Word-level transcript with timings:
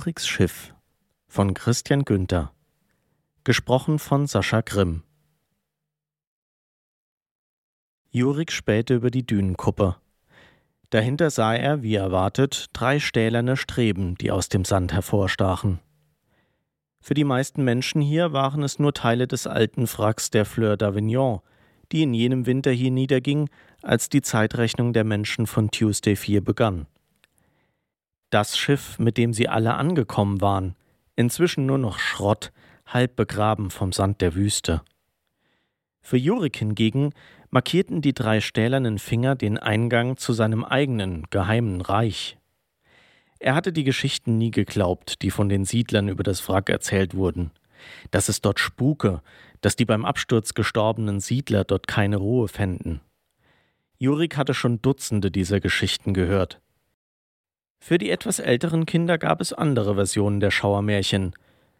Juriks 0.00 0.26
Schiff 0.26 0.74
von 1.28 1.52
Christian 1.52 2.06
Günther 2.06 2.52
Gesprochen 3.44 3.98
von 3.98 4.26
Sascha 4.26 4.62
Grimm 4.62 5.02
Jurik 8.10 8.50
spähte 8.50 8.94
über 8.94 9.10
die 9.10 9.26
Dünenkuppe. 9.26 9.96
Dahinter 10.88 11.28
sah 11.28 11.54
er, 11.54 11.82
wie 11.82 11.96
erwartet, 11.96 12.68
drei 12.72 12.98
stählerne 12.98 13.58
Streben, 13.58 14.14
die 14.14 14.30
aus 14.30 14.48
dem 14.48 14.64
Sand 14.64 14.94
hervorstachen. 14.94 15.80
Für 17.02 17.12
die 17.12 17.24
meisten 17.24 17.62
Menschen 17.62 18.00
hier 18.00 18.32
waren 18.32 18.62
es 18.62 18.78
nur 18.78 18.94
Teile 18.94 19.26
des 19.26 19.46
alten 19.46 19.86
Wracks 19.86 20.30
der 20.30 20.46
Fleur 20.46 20.76
d'Avignon, 20.76 21.42
die 21.92 22.04
in 22.04 22.14
jenem 22.14 22.46
Winter 22.46 22.70
hier 22.70 22.90
niederging, 22.90 23.50
als 23.82 24.08
die 24.08 24.22
Zeitrechnung 24.22 24.94
der 24.94 25.04
Menschen 25.04 25.46
von 25.46 25.70
Tuesday 25.70 26.16
4 26.16 26.42
begann 26.42 26.86
das 28.30 28.56
Schiff, 28.56 28.98
mit 28.98 29.16
dem 29.16 29.32
sie 29.32 29.48
alle 29.48 29.74
angekommen 29.74 30.40
waren, 30.40 30.74
inzwischen 31.16 31.66
nur 31.66 31.78
noch 31.78 31.98
Schrott, 31.98 32.52
halb 32.86 33.16
begraben 33.16 33.70
vom 33.70 33.92
Sand 33.92 34.20
der 34.20 34.34
Wüste. 34.34 34.82
Für 36.00 36.16
Jurik 36.16 36.56
hingegen 36.56 37.12
markierten 37.50 38.00
die 38.00 38.14
drei 38.14 38.40
stählernen 38.40 38.98
Finger 38.98 39.34
den 39.34 39.58
Eingang 39.58 40.16
zu 40.16 40.32
seinem 40.32 40.64
eigenen 40.64 41.24
geheimen 41.30 41.80
Reich. 41.80 42.38
Er 43.38 43.54
hatte 43.54 43.72
die 43.72 43.84
Geschichten 43.84 44.38
nie 44.38 44.50
geglaubt, 44.50 45.22
die 45.22 45.30
von 45.30 45.48
den 45.48 45.64
Siedlern 45.64 46.08
über 46.08 46.22
das 46.22 46.46
Wrack 46.48 46.68
erzählt 46.68 47.14
wurden. 47.14 47.50
Dass 48.10 48.28
es 48.28 48.42
dort 48.42 48.60
spuke, 48.60 49.22
dass 49.62 49.76
die 49.76 49.86
beim 49.86 50.04
Absturz 50.04 50.54
gestorbenen 50.54 51.20
Siedler 51.20 51.64
dort 51.64 51.86
keine 51.88 52.18
Ruhe 52.18 52.48
fänden. 52.48 53.00
Jurik 53.98 54.36
hatte 54.36 54.54
schon 54.54 54.82
Dutzende 54.82 55.30
dieser 55.30 55.60
Geschichten 55.60 56.14
gehört. 56.14 56.60
Für 57.82 57.98
die 57.98 58.10
etwas 58.10 58.38
älteren 58.38 58.86
Kinder 58.86 59.18
gab 59.18 59.40
es 59.40 59.52
andere 59.52 59.94
Versionen 59.94 60.38
der 60.38 60.50
Schauermärchen. 60.50 61.32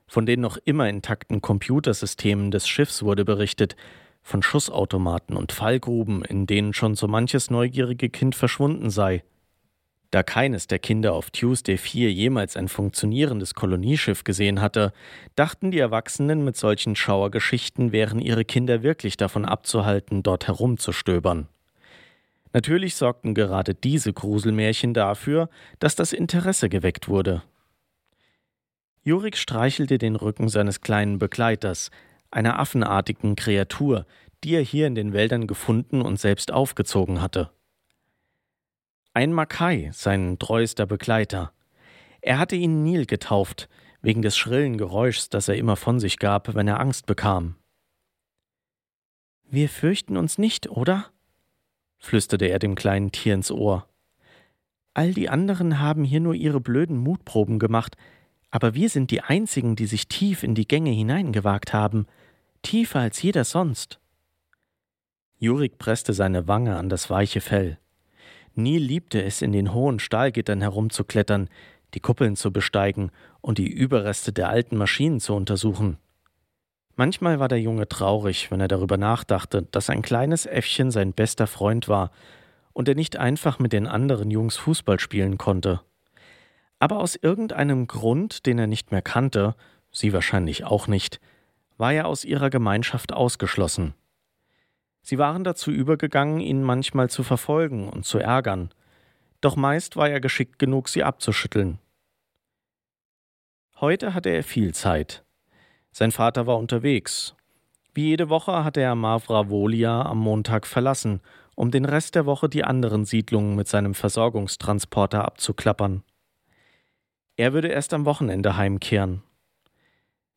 Von 0.07 0.27
den 0.27 0.41
noch 0.41 0.57
immer 0.65 0.89
intakten 0.89 1.41
Computersystemen 1.41 2.51
des 2.51 2.67
Schiffs 2.67 3.03
wurde 3.05 3.25
berichtet, 3.25 3.77
von 4.23 4.43
Schussautomaten 4.43 5.37
und 5.37 5.53
Fallgruben, 5.53 6.25
in 6.25 6.47
denen 6.47 6.73
schon 6.73 6.95
so 6.95 7.07
manches 7.07 7.51
neugierige 7.51 8.09
Kind 8.09 8.35
verschwunden 8.35 8.91
sei. 8.91 9.23
Da 10.11 10.25
keines 10.25 10.67
der 10.67 10.81
Kinder 10.81 11.13
auf 11.13 11.31
Tuesday 11.31 11.77
4 11.77 12.13
jemals 12.13 12.57
ein 12.57 12.67
funktionierendes 12.67 13.55
Kolonieschiff 13.55 14.25
gesehen 14.25 14.61
hatte, 14.61 14.93
dachten 15.37 15.71
die 15.71 15.79
Erwachsenen, 15.79 16.45
mit 16.45 16.57
solchen 16.57 16.97
Schauergeschichten 16.97 17.93
wären 17.93 18.19
ihre 18.19 18.45
Kinder 18.45 18.83
wirklich 18.83 19.17
davon 19.17 19.45
abzuhalten, 19.45 20.25
dort 20.25 20.49
herumzustöbern. 20.49 21.47
Natürlich 22.53 22.97
sorgten 22.97 23.35
gerade 23.35 23.75
diese 23.75 24.13
Gruselmärchen 24.13 24.93
dafür, 24.93 25.49
dass 25.79 25.95
das 25.95 26.13
Interesse 26.13 26.69
geweckt 26.69 27.09
wurde. 27.09 27.43
Jurik 29.03 29.37
streichelte 29.37 29.99
den 29.99 30.17
Rücken 30.17 30.49
seines 30.49 30.81
kleinen 30.81 31.19
Begleiters, 31.19 31.91
einer 32.31 32.59
affenartigen 32.59 33.37
Kreatur, 33.37 34.07
die 34.45 34.55
er 34.55 34.63
hier 34.63 34.87
in 34.87 34.95
den 34.95 35.13
Wäldern 35.13 35.47
gefunden 35.47 36.03
und 36.03 36.19
selbst 36.19 36.53
aufgezogen 36.53 37.23
hatte. 37.23 37.51
Ein 39.13 39.33
Makai, 39.33 39.91
sein 39.93 40.39
treuester 40.39 40.87
Begleiter. 40.87 41.53
Er 42.21 42.39
hatte 42.39 42.57
ihn 42.57 42.83
Nil 42.83 43.07
getauft, 43.07 43.69
wegen 44.03 44.23
des 44.23 44.37
schrillen 44.37 44.79
Geräuschs, 44.79 45.29
das 45.29 45.49
er 45.49 45.57
immer 45.57 45.77
von 45.77 46.01
sich 46.01 46.19
gab, 46.19 46.55
wenn 46.55 46.69
er 46.69 46.81
Angst 46.81 47.07
bekam. 47.07 47.57
Wir 49.45 49.69
fürchten 49.69 50.17
uns 50.17 50.39
nicht, 50.39 50.71
oder? 50.71 51.11
Flüsterte 52.01 52.47
er 52.47 52.59
dem 52.59 52.75
kleinen 52.75 53.13
Tier 53.13 53.35
ins 53.35 53.51
Ohr. 53.51 53.87
All 54.95 55.15
die 55.15 55.29
anderen 55.29 55.79
haben 55.79 56.03
hier 56.03 56.21
nur 56.21 56.35
ihre 56.35 56.61
blöden 56.61 56.97
Mutproben 56.97 57.59
gemacht, 57.59 57.97
aber 58.51 58.75
wir 58.75 58.89
sind 58.89 59.13
die 59.13 59.21
einzigen, 59.21 59.77
die 59.77 59.87
sich 59.87 60.09
tief 60.09 60.43
in 60.43 60.57
die 60.57 60.67
Gänge 60.67 60.91
hineingewagt 60.91 61.73
haben, 61.73 62.07
tiefer 62.63 63.01
als 63.01 63.23
jeder 63.23 63.45
sonst. 63.45 64.01
Jurik 65.39 65.79
presste 65.79 66.13
seine 66.13 66.49
Wange 66.49 66.77
an 66.77 66.89
das 66.89 67.09
weiche 67.09 67.41
Fell. 67.41 67.79
Nil 68.55 68.83
liebte 68.83 69.23
es, 69.23 69.43
in 69.43 69.53
den 69.53 69.73
hohen 69.73 70.01
Stahlgittern 70.01 70.61
herumzuklettern, 70.61 71.49
die 71.95 72.01
Kuppeln 72.01 72.37
zu 72.37 72.53
besteigen 72.53 73.11
und 73.41 73.59
die 73.59 73.71
Überreste 73.71 74.33
der 74.33 74.49
alten 74.49 74.77
Maschinen 74.77 75.21
zu 75.21 75.35
untersuchen. 75.35 75.99
Manchmal 77.01 77.41
war 77.41 77.49
der 77.49 77.63
Junge 77.63 77.89
traurig, 77.89 78.51
wenn 78.51 78.61
er 78.61 78.69
darüber 78.69 78.99
nachdachte, 78.99 79.63
dass 79.63 79.89
ein 79.89 80.03
kleines 80.03 80.45
Äffchen 80.45 80.91
sein 80.91 81.15
bester 81.15 81.47
Freund 81.47 81.89
war 81.89 82.11
und 82.75 82.89
er 82.91 82.95
nicht 82.95 83.17
einfach 83.17 83.59
mit 83.59 83.73
den 83.73 83.87
anderen 83.87 84.31
Jungs 84.31 84.59
Fußball 84.59 85.01
spielen 85.01 85.39
konnte. 85.39 85.81
Aber 86.79 86.99
aus 86.99 87.17
irgendeinem 87.17 87.87
Grund, 87.87 88.45
den 88.45 88.59
er 88.59 88.67
nicht 88.67 88.93
mehr 88.93 89.01
kannte, 89.01 89.55
sie 89.91 90.13
wahrscheinlich 90.13 90.65
auch 90.65 90.89
nicht, 90.89 91.23
war 91.79 91.91
er 91.91 92.07
aus 92.07 92.27
ihrer 92.27 92.51
Gemeinschaft 92.51 93.15
ausgeschlossen. 93.15 93.95
Sie 95.01 95.17
waren 95.17 95.43
dazu 95.43 95.71
übergegangen, 95.71 96.41
ihn 96.41 96.63
manchmal 96.63 97.09
zu 97.09 97.23
verfolgen 97.23 97.89
und 97.89 98.05
zu 98.05 98.19
ärgern, 98.19 98.75
doch 99.41 99.57
meist 99.57 99.97
war 99.97 100.11
er 100.11 100.21
geschickt 100.21 100.59
genug, 100.59 100.91
sie 100.91 101.03
abzuschütteln. 101.03 101.79
Heute 103.81 104.13
hatte 104.13 104.29
er 104.29 104.45
viel 104.45 104.75
Zeit. 104.75 105.25
Sein 105.93 106.13
Vater 106.13 106.47
war 106.47 106.59
unterwegs. 106.59 107.35
Wie 107.95 108.09
jede 108.09 108.29
Woche 108.29 108.65
hatte 108.65 108.81
er 108.81 108.95
Mavravolia 108.95 110.03
am 110.03 110.19
Montag 110.19 110.67
verlassen, 110.67 111.21
um 111.57 111.71
den 111.71 111.85
Rest 111.85 112.15
der 112.15 112.27
Woche 112.27 112.49
die 112.49 112.65
anderen 112.65 113.05
Siedlungen 113.05 113.57
mit 113.57 113.69
seinem 113.69 113.95
Versorgungstransporter 113.95 115.25
abzuklappern. 115.25 116.03
Er 117.37 117.53
würde 117.53 117.69
erst 117.69 117.93
am 117.93 118.05
Wochenende 118.05 118.57
heimkehren. 118.57 119.23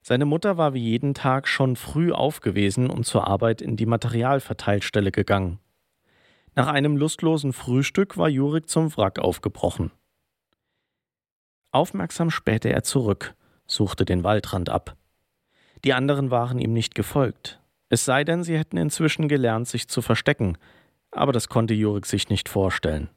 Seine 0.01 0.25
Mutter 0.25 0.57
war 0.57 0.73
wie 0.73 0.83
jeden 0.83 1.13
Tag 1.13 1.47
schon 1.47 1.75
früh 1.75 2.11
aufgewesen 2.11 2.89
und 2.89 3.05
zur 3.05 3.27
Arbeit 3.27 3.61
in 3.61 3.77
die 3.77 3.85
Materialverteilstelle 3.85 5.11
gegangen. 5.11 5.59
Nach 6.55 6.67
einem 6.67 6.97
lustlosen 6.97 7.53
Frühstück 7.53 8.17
war 8.17 8.29
Jurik 8.29 8.69
zum 8.69 8.95
Wrack 8.95 9.19
aufgebrochen. 9.19 9.91
Aufmerksam 11.71 12.29
spähte 12.31 12.69
er 12.69 12.83
zurück, 12.83 13.33
suchte 13.65 14.05
den 14.05 14.23
Waldrand 14.23 14.69
ab. 14.69 14.97
Die 15.83 15.94
anderen 15.94 16.31
waren 16.31 16.59
ihm 16.59 16.73
nicht 16.73 16.95
gefolgt. 16.95 17.59
Es 17.89 18.05
sei 18.05 18.23
denn, 18.23 18.44
sie 18.44 18.57
hätten 18.57 18.77
inzwischen 18.77 19.27
gelernt, 19.27 19.67
sich 19.67 19.88
zu 19.88 20.01
verstecken, 20.01 20.57
aber 21.11 21.31
das 21.31 21.49
konnte 21.49 21.73
Jurik 21.73 22.05
sich 22.05 22.29
nicht 22.29 22.49
vorstellen. 22.49 23.09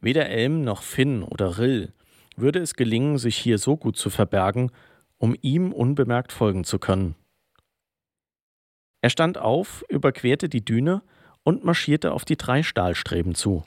Weder 0.00 0.28
Elm 0.28 0.62
noch 0.62 0.82
Finn 0.82 1.22
oder 1.22 1.58
Rill 1.58 1.92
würde 2.36 2.58
es 2.58 2.74
gelingen, 2.74 3.18
sich 3.18 3.36
hier 3.36 3.58
so 3.58 3.76
gut 3.76 3.96
zu 3.96 4.10
verbergen, 4.10 4.70
um 5.18 5.36
ihm 5.40 5.72
unbemerkt 5.72 6.32
folgen 6.32 6.64
zu 6.64 6.78
können. 6.78 7.14
Er 9.00 9.10
stand 9.10 9.38
auf, 9.38 9.84
überquerte 9.88 10.48
die 10.48 10.64
Düne 10.64 11.02
und 11.44 11.64
marschierte 11.64 12.12
auf 12.12 12.24
die 12.24 12.36
drei 12.36 12.62
Stahlstreben 12.62 13.34
zu. 13.34 13.64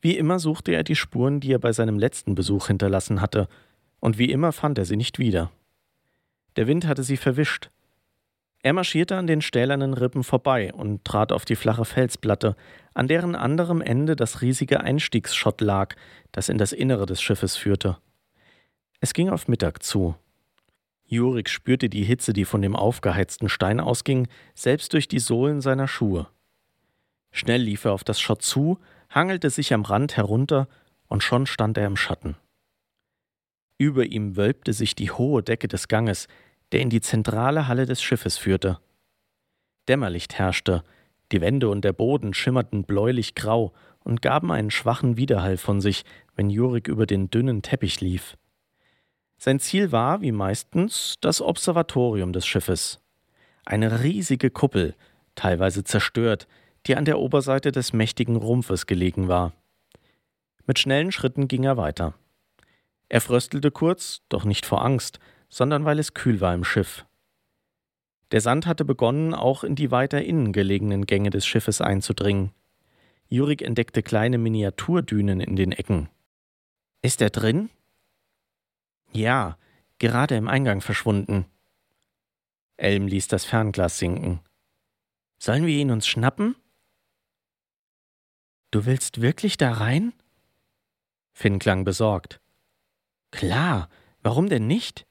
Wie 0.00 0.16
immer 0.16 0.38
suchte 0.38 0.72
er 0.72 0.82
die 0.82 0.96
Spuren, 0.96 1.40
die 1.40 1.52
er 1.52 1.58
bei 1.58 1.72
seinem 1.72 1.98
letzten 1.98 2.34
Besuch 2.34 2.66
hinterlassen 2.66 3.20
hatte, 3.20 3.48
und 4.00 4.18
wie 4.18 4.30
immer 4.30 4.52
fand 4.52 4.78
er 4.78 4.84
sie 4.84 4.96
nicht 4.96 5.18
wieder. 5.18 5.50
Der 6.56 6.66
Wind 6.66 6.86
hatte 6.86 7.02
sie 7.02 7.16
verwischt. 7.16 7.70
Er 8.62 8.72
marschierte 8.72 9.16
an 9.16 9.26
den 9.26 9.42
stählernen 9.42 9.94
Rippen 9.94 10.22
vorbei 10.22 10.72
und 10.72 11.04
trat 11.04 11.32
auf 11.32 11.44
die 11.44 11.56
flache 11.56 11.84
Felsplatte, 11.84 12.54
an 12.94 13.08
deren 13.08 13.34
anderem 13.34 13.80
Ende 13.80 14.14
das 14.14 14.40
riesige 14.40 14.80
Einstiegsschott 14.80 15.60
lag, 15.60 15.96
das 16.30 16.48
in 16.48 16.58
das 16.58 16.72
Innere 16.72 17.06
des 17.06 17.20
Schiffes 17.20 17.56
führte. 17.56 17.98
Es 19.00 19.14
ging 19.14 19.30
auf 19.30 19.48
Mittag 19.48 19.82
zu. 19.82 20.14
Jurik 21.04 21.48
spürte 21.48 21.88
die 21.88 22.04
Hitze, 22.04 22.32
die 22.32 22.44
von 22.44 22.62
dem 22.62 22.76
aufgeheizten 22.76 23.48
Stein 23.48 23.80
ausging, 23.80 24.28
selbst 24.54 24.92
durch 24.92 25.08
die 25.08 25.18
Sohlen 25.18 25.60
seiner 25.60 25.88
Schuhe. 25.88 26.28
Schnell 27.32 27.62
lief 27.62 27.84
er 27.84 27.92
auf 27.92 28.04
das 28.04 28.20
Schott 28.20 28.42
zu, 28.42 28.78
hangelte 29.10 29.50
sich 29.50 29.74
am 29.74 29.82
Rand 29.82 30.16
herunter, 30.16 30.68
und 31.08 31.22
schon 31.22 31.46
stand 31.46 31.76
er 31.76 31.86
im 31.86 31.96
Schatten. 31.96 32.36
Über 33.78 34.04
ihm 34.04 34.36
wölbte 34.36 34.72
sich 34.72 34.94
die 34.94 35.10
hohe 35.10 35.42
Decke 35.42 35.68
des 35.68 35.88
Ganges, 35.88 36.28
der 36.72 36.80
in 36.80 36.90
die 36.90 37.00
zentrale 37.00 37.68
Halle 37.68 37.86
des 37.86 38.02
Schiffes 38.02 38.38
führte. 38.38 38.78
Dämmerlicht 39.88 40.38
herrschte, 40.38 40.82
die 41.32 41.40
Wände 41.40 41.68
und 41.68 41.84
der 41.84 41.92
Boden 41.92 42.34
schimmerten 42.34 42.84
bläulich 42.84 43.34
grau 43.34 43.72
und 44.04 44.22
gaben 44.22 44.52
einen 44.52 44.70
schwachen 44.70 45.16
Widerhall 45.16 45.56
von 45.56 45.80
sich, 45.80 46.04
wenn 46.36 46.50
Jurik 46.50 46.88
über 46.88 47.06
den 47.06 47.30
dünnen 47.30 47.62
Teppich 47.62 48.00
lief. 48.00 48.36
Sein 49.38 49.58
Ziel 49.58 49.90
war, 49.90 50.20
wie 50.20 50.32
meistens, 50.32 51.16
das 51.20 51.40
Observatorium 51.40 52.32
des 52.32 52.46
Schiffes. 52.46 53.00
Eine 53.64 54.02
riesige 54.02 54.50
Kuppel, 54.50 54.94
teilweise 55.34 55.84
zerstört, 55.84 56.46
die 56.86 56.96
an 56.96 57.04
der 57.04 57.18
Oberseite 57.18 57.72
des 57.72 57.92
mächtigen 57.92 58.36
Rumpfes 58.36 58.86
gelegen 58.86 59.28
war. 59.28 59.52
Mit 60.66 60.78
schnellen 60.78 61.12
Schritten 61.12 61.48
ging 61.48 61.64
er 61.64 61.76
weiter. 61.76 62.14
Er 63.12 63.20
fröstelte 63.20 63.70
kurz, 63.70 64.22
doch 64.30 64.44
nicht 64.46 64.64
vor 64.64 64.82
Angst, 64.82 65.18
sondern 65.50 65.84
weil 65.84 65.98
es 65.98 66.14
kühl 66.14 66.40
war 66.40 66.54
im 66.54 66.64
Schiff. 66.64 67.04
Der 68.30 68.40
Sand 68.40 68.64
hatte 68.64 68.86
begonnen, 68.86 69.34
auch 69.34 69.64
in 69.64 69.74
die 69.74 69.90
weiter 69.90 70.22
innen 70.22 70.54
gelegenen 70.54 71.04
Gänge 71.04 71.28
des 71.28 71.44
Schiffes 71.44 71.82
einzudringen. 71.82 72.52
Jurik 73.28 73.60
entdeckte 73.60 74.02
kleine 74.02 74.38
Miniaturdünen 74.38 75.40
in 75.40 75.56
den 75.56 75.72
Ecken. 75.72 76.08
Ist 77.02 77.20
er 77.20 77.28
drin? 77.28 77.68
Ja, 79.12 79.58
gerade 79.98 80.34
im 80.36 80.48
Eingang 80.48 80.80
verschwunden. 80.80 81.44
Elm 82.78 83.06
ließ 83.06 83.28
das 83.28 83.44
Fernglas 83.44 83.98
sinken. 83.98 84.40
Sollen 85.38 85.66
wir 85.66 85.74
ihn 85.74 85.90
uns 85.90 86.06
schnappen? 86.06 86.56
Du 88.70 88.86
willst 88.86 89.20
wirklich 89.20 89.58
da 89.58 89.70
rein? 89.70 90.14
Finn 91.34 91.58
klang 91.58 91.84
besorgt. 91.84 92.41
Klar, 93.32 93.88
warum 94.22 94.48
denn 94.48 94.68
nicht? 94.68 95.04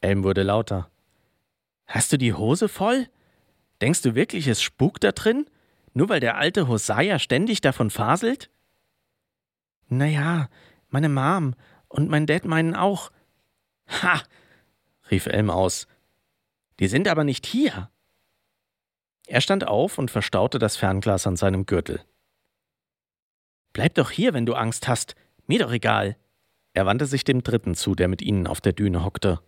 Elm 0.00 0.22
wurde 0.22 0.44
lauter. 0.44 0.88
Hast 1.86 2.12
du 2.12 2.18
die 2.18 2.34
Hose 2.34 2.68
voll? 2.68 3.08
Denkst 3.80 4.02
du 4.02 4.14
wirklich, 4.14 4.46
es 4.46 4.62
spukt 4.62 5.02
da 5.02 5.10
drin? 5.10 5.46
Nur 5.94 6.08
weil 6.08 6.20
der 6.20 6.36
alte 6.36 6.68
Hosea 6.68 7.18
ständig 7.18 7.60
davon 7.60 7.90
faselt? 7.90 8.50
Naja, 9.88 10.48
meine 10.90 11.08
Mom 11.08 11.54
und 11.88 12.08
mein 12.08 12.26
Dad 12.26 12.44
meinen 12.44 12.76
auch. 12.76 13.10
Ha! 14.02 14.22
rief 15.10 15.26
Elm 15.26 15.50
aus. 15.50 15.88
Die 16.78 16.88
sind 16.88 17.08
aber 17.08 17.24
nicht 17.24 17.46
hier. 17.46 17.90
Er 19.26 19.40
stand 19.40 19.66
auf 19.66 19.98
und 19.98 20.10
verstaute 20.10 20.58
das 20.58 20.76
Fernglas 20.76 21.26
an 21.26 21.36
seinem 21.36 21.66
Gürtel. 21.66 22.04
Bleib 23.72 23.94
doch 23.94 24.10
hier, 24.10 24.34
wenn 24.34 24.46
du 24.46 24.54
Angst 24.54 24.88
hast. 24.88 25.14
Mir 25.46 25.58
doch 25.58 25.72
egal. 25.72 26.16
Er 26.78 26.86
wandte 26.86 27.06
sich 27.06 27.24
dem 27.24 27.42
Dritten 27.42 27.74
zu, 27.74 27.96
der 27.96 28.06
mit 28.06 28.22
ihnen 28.22 28.46
auf 28.46 28.60
der 28.60 28.72
Düne 28.72 29.04
hockte. 29.04 29.40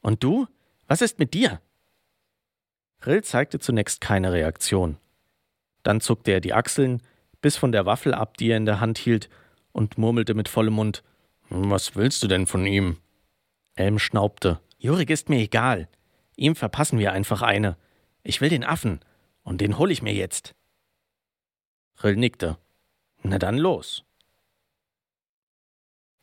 Und 0.00 0.24
du? 0.24 0.46
Was 0.86 1.02
ist 1.02 1.18
mit 1.18 1.34
dir? 1.34 1.60
Rill 3.04 3.22
zeigte 3.22 3.58
zunächst 3.58 4.00
keine 4.00 4.32
Reaktion. 4.32 4.96
Dann 5.82 6.00
zuckte 6.00 6.30
er 6.30 6.40
die 6.40 6.54
Achseln, 6.54 7.02
biss 7.42 7.58
von 7.58 7.72
der 7.72 7.84
Waffel 7.84 8.14
ab, 8.14 8.38
die 8.38 8.48
er 8.48 8.56
in 8.56 8.64
der 8.64 8.80
Hand 8.80 8.96
hielt, 8.96 9.28
und 9.72 9.98
murmelte 9.98 10.32
mit 10.32 10.48
vollem 10.48 10.72
Mund: 10.72 11.04
Was 11.50 11.94
willst 11.94 12.22
du 12.22 12.26
denn 12.26 12.46
von 12.46 12.64
ihm? 12.64 13.02
Elm 13.74 13.98
schnaubte: 13.98 14.58
Jurik 14.78 15.10
ist 15.10 15.28
mir 15.28 15.40
egal. 15.40 15.90
Ihm 16.36 16.56
verpassen 16.56 16.98
wir 16.98 17.12
einfach 17.12 17.42
eine. 17.42 17.76
Ich 18.22 18.40
will 18.40 18.48
den 18.48 18.64
Affen, 18.64 19.00
und 19.42 19.60
den 19.60 19.76
hol 19.76 19.90
ich 19.90 20.00
mir 20.00 20.14
jetzt. 20.14 20.54
Rill 22.02 22.16
nickte. 22.16 22.56
Na 23.22 23.38
dann 23.38 23.58
los. 23.58 24.05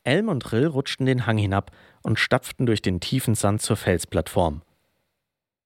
Elm 0.04 0.28
und 0.28 0.52
Rill 0.52 0.66
rutschten 0.66 1.06
den 1.06 1.26
Hang 1.26 1.38
hinab 1.38 1.72
und 2.02 2.18
stapften 2.18 2.66
durch 2.66 2.82
den 2.82 3.00
tiefen 3.00 3.34
Sand 3.34 3.62
zur 3.62 3.76
Felsplattform. 3.76 4.62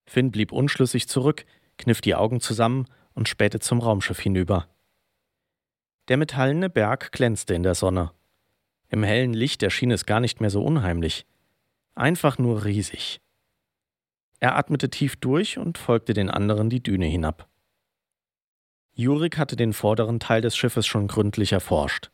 Finn 0.07 0.31
blieb 0.31 0.53
unschlüssig 0.53 1.09
zurück, 1.09 1.45
kniff 1.77 2.01
die 2.01 2.15
Augen 2.15 2.41
zusammen 2.41 2.87
und 3.15 3.29
spähte 3.29 3.59
zum 3.59 3.81
Raumschiff 3.81 4.21
hinüber. 4.21 4.69
Der 6.07 6.17
metallene 6.17 6.71
Berg 6.71 7.13
glänzte 7.13 7.55
in 7.55 7.63
der 7.63 7.75
Sonne. 7.75 8.13
Im 8.89 9.03
hellen 9.03 9.35
Licht 9.35 9.63
erschien 9.63 9.91
es 9.91 10.07
gar 10.07 10.21
nicht 10.21 10.41
mehr 10.41 10.51
so 10.51 10.65
unheimlich. 10.65 11.27
Einfach 11.95 12.39
nur 12.39 12.65
riesig. 12.65 13.21
Er 14.41 14.57
atmete 14.57 14.89
tief 14.89 15.17
durch 15.17 15.59
und 15.59 15.79
folgte 15.79 16.15
den 16.15 16.31
anderen 16.31 16.71
die 16.71 16.83
Düne 16.83 17.07
hinab. 17.07 17.49
Jurik 18.95 19.37
hatte 19.37 19.57
den 19.57 19.73
vorderen 19.73 20.21
Teil 20.21 20.41
des 20.41 20.57
Schiffes 20.57 20.87
schon 20.87 21.09
gründlich 21.09 21.53
erforscht. 21.53 22.11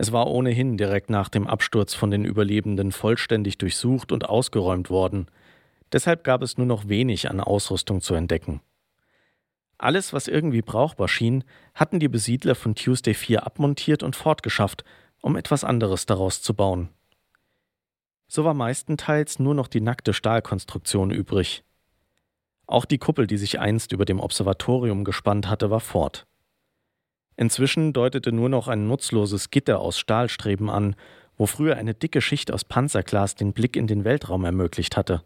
Es 0.00 0.12
war 0.12 0.28
ohnehin 0.28 0.78
direkt 0.78 1.10
nach 1.10 1.28
dem 1.28 1.46
Absturz 1.46 1.92
von 1.92 2.10
den 2.10 2.24
Überlebenden 2.24 2.90
vollständig 2.90 3.58
durchsucht 3.58 4.12
und 4.12 4.26
ausgeräumt 4.26 4.88
worden. 4.88 5.26
Deshalb 5.92 6.24
gab 6.24 6.40
es 6.40 6.56
nur 6.56 6.66
noch 6.66 6.88
wenig 6.88 7.28
an 7.28 7.38
Ausrüstung 7.38 8.00
zu 8.00 8.14
entdecken. 8.14 8.62
Alles, 9.76 10.14
was 10.14 10.26
irgendwie 10.26 10.62
brauchbar 10.62 11.06
schien, 11.06 11.44
hatten 11.74 12.00
die 12.00 12.08
Besiedler 12.08 12.54
von 12.54 12.74
Tuesday 12.74 13.12
4 13.12 13.44
abmontiert 13.44 14.02
und 14.02 14.16
fortgeschafft, 14.16 14.84
um 15.20 15.36
etwas 15.36 15.64
anderes 15.64 16.06
daraus 16.06 16.40
zu 16.40 16.54
bauen. 16.54 16.88
So 18.26 18.42
war 18.42 18.54
meistenteils 18.54 19.38
nur 19.38 19.54
noch 19.54 19.68
die 19.68 19.82
nackte 19.82 20.14
Stahlkonstruktion 20.14 21.10
übrig. 21.10 21.62
Auch 22.66 22.86
die 22.86 22.96
Kuppel, 22.96 23.26
die 23.26 23.36
sich 23.36 23.60
einst 23.60 23.92
über 23.92 24.06
dem 24.06 24.18
Observatorium 24.18 25.04
gespannt 25.04 25.50
hatte, 25.50 25.70
war 25.70 25.80
fort. 25.80 26.26
Inzwischen 27.40 27.94
deutete 27.94 28.32
nur 28.32 28.50
noch 28.50 28.68
ein 28.68 28.86
nutzloses 28.86 29.50
Gitter 29.50 29.80
aus 29.80 29.98
Stahlstreben 29.98 30.68
an, 30.68 30.94
wo 31.38 31.46
früher 31.46 31.78
eine 31.78 31.94
dicke 31.94 32.20
Schicht 32.20 32.52
aus 32.52 32.64
Panzerglas 32.64 33.34
den 33.34 33.54
Blick 33.54 33.76
in 33.76 33.86
den 33.86 34.04
Weltraum 34.04 34.44
ermöglicht 34.44 34.94
hatte. 34.94 35.22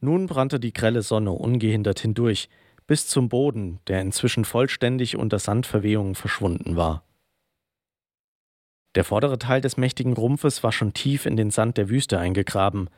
Nun 0.00 0.26
brannte 0.26 0.58
die 0.58 0.72
grelle 0.72 1.02
Sonne 1.02 1.30
ungehindert 1.30 2.00
hindurch, 2.00 2.48
bis 2.88 3.06
zum 3.06 3.28
Boden, 3.28 3.78
der 3.86 4.00
inzwischen 4.00 4.44
vollständig 4.44 5.16
unter 5.16 5.38
Sandverwehungen 5.38 6.16
verschwunden 6.16 6.74
war. 6.74 7.04
Der 8.96 9.04
vordere 9.04 9.38
Teil 9.38 9.60
des 9.60 9.76
mächtigen 9.76 10.14
Rumpfes 10.14 10.64
war 10.64 10.72
schon 10.72 10.92
tief 10.94 11.26
in 11.26 11.36
den 11.36 11.52
Sand 11.52 11.76
der 11.76 11.88
Wüste 11.90 12.18
eingegraben. 12.18 12.90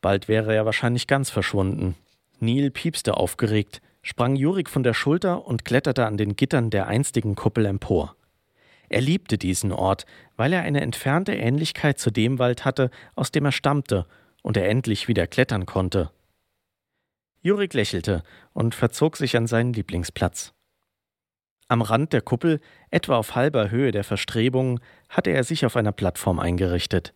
Bald 0.00 0.28
wäre 0.28 0.54
er 0.54 0.64
wahrscheinlich 0.64 1.06
ganz 1.06 1.28
verschwunden. 1.28 1.94
Neil 2.40 2.70
piepste 2.70 3.18
aufgeregt, 3.18 3.82
sprang 4.06 4.36
Jurik 4.36 4.70
von 4.70 4.84
der 4.84 4.94
Schulter 4.94 5.46
und 5.46 5.64
kletterte 5.64 6.06
an 6.06 6.16
den 6.16 6.36
Gittern 6.36 6.70
der 6.70 6.86
einstigen 6.86 7.34
Kuppel 7.34 7.66
empor. 7.66 8.14
Er 8.88 9.00
liebte 9.00 9.36
diesen 9.36 9.72
Ort, 9.72 10.06
weil 10.36 10.52
er 10.52 10.62
eine 10.62 10.80
entfernte 10.80 11.34
Ähnlichkeit 11.34 11.98
zu 11.98 12.12
dem 12.12 12.38
Wald 12.38 12.64
hatte, 12.64 12.90
aus 13.16 13.32
dem 13.32 13.46
er 13.46 13.50
stammte 13.50 14.06
und 14.42 14.56
er 14.56 14.68
endlich 14.68 15.08
wieder 15.08 15.26
klettern 15.26 15.66
konnte. 15.66 16.12
Jurik 17.42 17.74
lächelte 17.74 18.22
und 18.52 18.76
verzog 18.76 19.16
sich 19.16 19.36
an 19.36 19.48
seinen 19.48 19.72
Lieblingsplatz. 19.72 20.54
Am 21.66 21.82
Rand 21.82 22.12
der 22.12 22.22
Kuppel, 22.22 22.60
etwa 22.92 23.16
auf 23.16 23.34
halber 23.34 23.72
Höhe 23.72 23.90
der 23.90 24.04
Verstrebungen, 24.04 24.78
hatte 25.08 25.30
er 25.30 25.42
sich 25.42 25.66
auf 25.66 25.74
einer 25.74 25.90
Plattform 25.90 26.38
eingerichtet. 26.38 27.12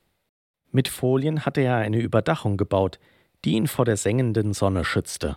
Mit 0.73 0.89
Folien 0.89 1.47
hatte 1.47 1.61
er 1.61 1.77
eine 1.77 2.01
Überdachung 2.01 2.57
gebaut, 2.57 2.99
die 3.45 3.53
ihn 3.53 3.69
vor 3.69 3.85
der 3.85 3.97
sengenden 3.97 4.55
Sonne 4.55 4.85
schützte. 4.85 5.37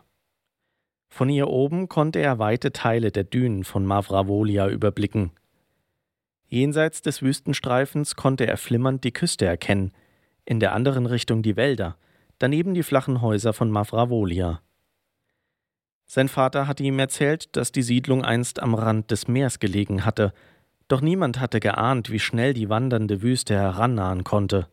Von 1.13 1.29
hier 1.29 1.47
oben 1.49 1.89
konnte 1.89 2.17
er 2.17 2.39
weite 2.39 2.71
Teile 2.71 3.11
der 3.11 3.23
Dünen 3.23 3.65
von 3.65 3.85
Mavravolia 3.85 4.67
überblicken. 4.67 5.29
Jenseits 6.47 7.03
des 7.03 7.21
Wüstenstreifens 7.21 8.15
konnte 8.15 8.47
er 8.47 8.57
flimmernd 8.57 9.03
die 9.03 9.11
Küste 9.11 9.45
erkennen, 9.45 9.91
in 10.43 10.59
der 10.59 10.73
anderen 10.73 11.05
Richtung 11.05 11.43
die 11.43 11.55
Wälder, 11.55 11.97
daneben 12.39 12.73
die 12.73 12.81
flachen 12.81 13.21
Häuser 13.21 13.53
von 13.53 13.69
Mavravolia. 13.69 14.61
Sein 16.07 16.29
Vater 16.29 16.65
hatte 16.65 16.81
ihm 16.81 16.97
erzählt, 16.97 17.55
dass 17.55 17.71
die 17.71 17.83
Siedlung 17.83 18.25
einst 18.25 18.59
am 18.59 18.73
Rand 18.73 19.11
des 19.11 19.27
Meers 19.27 19.59
gelegen 19.59 20.05
hatte, 20.05 20.33
doch 20.87 21.01
niemand 21.01 21.39
hatte 21.39 21.59
geahnt, 21.59 22.09
wie 22.09 22.17
schnell 22.17 22.55
die 22.55 22.69
wandernde 22.69 23.21
Wüste 23.21 23.53
herannahen 23.53 24.23
konnte. 24.23 24.67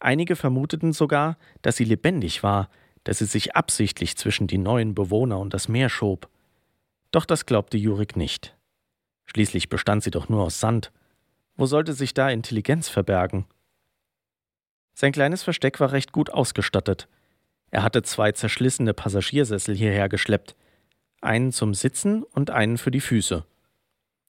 Einige 0.00 0.36
vermuteten 0.36 0.92
sogar, 0.92 1.38
dass 1.62 1.76
sie 1.76 1.84
lebendig 1.84 2.42
war, 2.42 2.68
dass 3.04 3.18
sie 3.18 3.26
sich 3.26 3.54
absichtlich 3.54 4.16
zwischen 4.16 4.46
die 4.46 4.58
neuen 4.58 4.94
Bewohner 4.94 5.38
und 5.38 5.54
das 5.54 5.68
Meer 5.68 5.88
schob. 5.88 6.28
Doch 7.10 7.26
das 7.26 7.46
glaubte 7.46 7.76
Jurik 7.76 8.16
nicht. 8.16 8.56
Schließlich 9.26 9.68
bestand 9.68 10.02
sie 10.02 10.10
doch 10.10 10.28
nur 10.28 10.42
aus 10.42 10.60
Sand. 10.60 10.90
Wo 11.56 11.66
sollte 11.66 11.92
sich 11.92 12.14
da 12.14 12.30
Intelligenz 12.30 12.88
verbergen? 12.88 13.46
Sein 14.94 15.12
kleines 15.12 15.42
Versteck 15.42 15.80
war 15.80 15.92
recht 15.92 16.12
gut 16.12 16.30
ausgestattet. 16.30 17.08
Er 17.70 17.82
hatte 17.82 18.02
zwei 18.02 18.32
zerschlissene 18.32 18.94
Passagiersessel 18.94 19.74
hierher 19.74 20.08
geschleppt, 20.08 20.56
einen 21.20 21.52
zum 21.52 21.74
Sitzen 21.74 22.22
und 22.22 22.50
einen 22.50 22.78
für 22.78 22.90
die 22.90 23.00
Füße. 23.00 23.44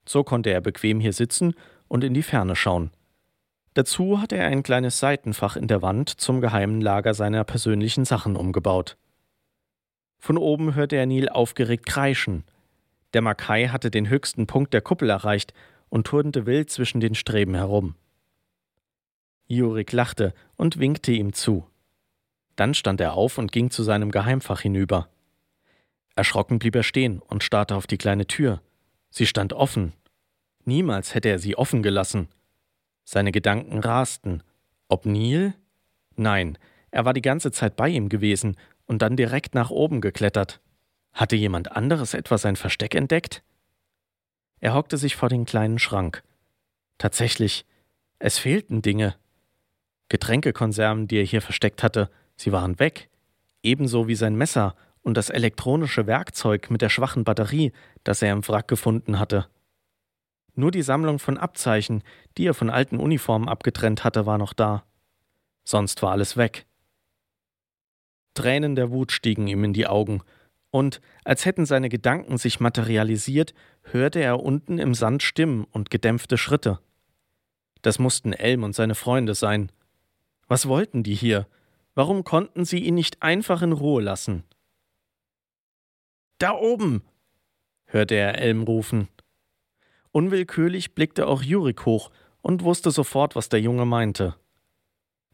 So 0.07 0.23
konnte 0.23 0.49
er 0.49 0.61
bequem 0.61 0.99
hier 0.99 1.13
sitzen 1.13 1.53
und 1.87 2.03
in 2.03 2.13
die 2.13 2.23
Ferne 2.23 2.55
schauen. 2.55 2.91
Dazu 3.75 4.21
hatte 4.21 4.37
er 4.37 4.47
ein 4.47 4.63
kleines 4.63 4.99
Seitenfach 4.99 5.57
in 5.57 5.67
der 5.67 5.81
Wand 5.81 6.09
zum 6.09 6.39
geheimen 6.39 6.79
Lager 6.79 7.13
seiner 7.13 7.43
persönlichen 7.43 8.05
Sachen 8.05 8.37
umgebaut. 8.37 8.97
Von 10.17 10.37
oben 10.37 10.75
hörte 10.75 10.95
er 10.95 11.05
Neil 11.05 11.27
aufgeregt 11.27 11.85
kreischen. 11.85 12.45
Der 13.13 13.21
Makai 13.21 13.67
hatte 13.67 13.91
den 13.91 14.07
höchsten 14.07 14.47
Punkt 14.47 14.73
der 14.73 14.81
Kuppel 14.81 15.09
erreicht 15.09 15.53
und 15.89 16.07
turnte 16.07 16.45
wild 16.45 16.69
zwischen 16.69 17.01
den 17.01 17.15
Streben 17.15 17.53
herum. 17.53 17.95
Jurik 19.47 19.91
lachte 19.91 20.33
und 20.55 20.79
winkte 20.79 21.11
ihm 21.11 21.33
zu. 21.33 21.67
Dann 22.55 22.73
stand 22.73 23.01
er 23.01 23.13
auf 23.13 23.37
und 23.37 23.51
ging 23.51 23.71
zu 23.71 23.83
seinem 23.83 24.09
Geheimfach 24.09 24.61
hinüber. 24.61 25.09
Erschrocken 26.15 26.59
blieb 26.59 26.75
er 26.75 26.83
stehen 26.83 27.19
und 27.19 27.43
starrte 27.43 27.75
auf 27.75 27.87
die 27.87 27.97
kleine 27.97 28.25
Tür. 28.25 28.61
Sie 29.09 29.25
stand 29.25 29.51
offen. 29.51 29.91
Niemals 30.63 31.13
hätte 31.13 31.27
er 31.27 31.39
sie 31.39 31.57
offen 31.57 31.83
gelassen. 31.83 32.29
Seine 33.05 33.31
Gedanken 33.31 33.79
rasten. 33.79 34.43
Ob 34.89 35.05
Neil? 35.05 35.53
Nein, 36.15 36.57
er 36.91 37.05
war 37.05 37.13
die 37.13 37.21
ganze 37.21 37.51
Zeit 37.51 37.75
bei 37.75 37.87
ihm 37.87 38.09
gewesen 38.09 38.57
und 38.85 39.01
dann 39.01 39.15
direkt 39.15 39.55
nach 39.55 39.69
oben 39.69 40.01
geklettert. 40.01 40.59
Hatte 41.13 41.35
jemand 41.35 41.71
anderes 41.71 42.13
etwa 42.13 42.37
sein 42.37 42.55
Versteck 42.55 42.95
entdeckt? 42.95 43.43
Er 44.59 44.73
hockte 44.73 44.97
sich 44.97 45.15
vor 45.15 45.29
den 45.29 45.45
kleinen 45.45 45.79
Schrank. 45.79 46.23
Tatsächlich, 46.97 47.65
es 48.19 48.37
fehlten 48.37 48.81
Dinge. 48.81 49.15
Getränkekonserven, 50.09 51.07
die 51.07 51.17
er 51.17 51.25
hier 51.25 51.41
versteckt 51.41 51.83
hatte, 51.83 52.09
sie 52.35 52.51
waren 52.51 52.79
weg, 52.79 53.09
ebenso 53.63 54.07
wie 54.07 54.15
sein 54.15 54.35
Messer 54.35 54.75
und 55.01 55.17
das 55.17 55.29
elektronische 55.29 56.07
Werkzeug 56.07 56.71
mit 56.71 56.81
der 56.81 56.89
schwachen 56.89 57.23
Batterie, 57.23 57.71
das 58.03 58.21
er 58.21 58.31
im 58.31 58.47
Wrack 58.47 58.67
gefunden 58.67 59.19
hatte. 59.19 59.47
Nur 60.55 60.71
die 60.71 60.81
Sammlung 60.81 61.19
von 61.19 61.37
Abzeichen, 61.37 62.03
die 62.37 62.47
er 62.47 62.53
von 62.53 62.69
alten 62.69 62.97
Uniformen 62.97 63.49
abgetrennt 63.49 64.03
hatte, 64.03 64.25
war 64.25 64.37
noch 64.37 64.53
da. 64.53 64.85
Sonst 65.65 66.01
war 66.01 66.11
alles 66.11 66.37
weg. 66.37 66.65
Tränen 68.33 68.75
der 68.75 68.91
Wut 68.91 69.11
stiegen 69.11 69.47
ihm 69.47 69.63
in 69.63 69.73
die 69.73 69.87
Augen, 69.87 70.21
und, 70.71 70.99
als 71.23 71.45
hätten 71.45 71.65
seine 71.65 71.87
Gedanken 71.87 72.37
sich 72.37 72.59
materialisiert, 72.59 73.53
hörte 73.83 74.19
er 74.19 74.41
unten 74.41 74.77
im 74.77 74.93
Sand 74.93 75.23
Stimmen 75.23 75.63
und 75.71 75.89
gedämpfte 75.89 76.37
Schritte. 76.37 76.79
Das 77.81 77.97
mussten 77.97 78.33
Elm 78.33 78.63
und 78.63 78.75
seine 78.75 78.95
Freunde 78.95 79.35
sein. 79.35 79.71
Was 80.47 80.67
wollten 80.67 81.03
die 81.03 81.15
hier? 81.15 81.47
Warum 81.93 82.25
konnten 82.25 82.65
sie 82.65 82.79
ihn 82.79 82.95
nicht 82.95 83.23
einfach 83.23 83.61
in 83.61 83.71
Ruhe 83.71 84.01
lassen? 84.01 84.43
Da 86.39 86.51
oben! 86.51 87.03
hörte 87.85 88.15
er 88.15 88.37
Elm 88.37 88.63
rufen. 88.63 89.07
Unwillkürlich 90.15 90.95
blickte 90.95 91.27
auch 91.27 91.41
Jurik 91.41 91.85
hoch 91.85 92.09
und 92.41 92.63
wusste 92.63 92.89
sofort, 92.89 93.35
was 93.35 93.49
der 93.49 93.59
Junge 93.59 93.85
meinte. 93.85 94.37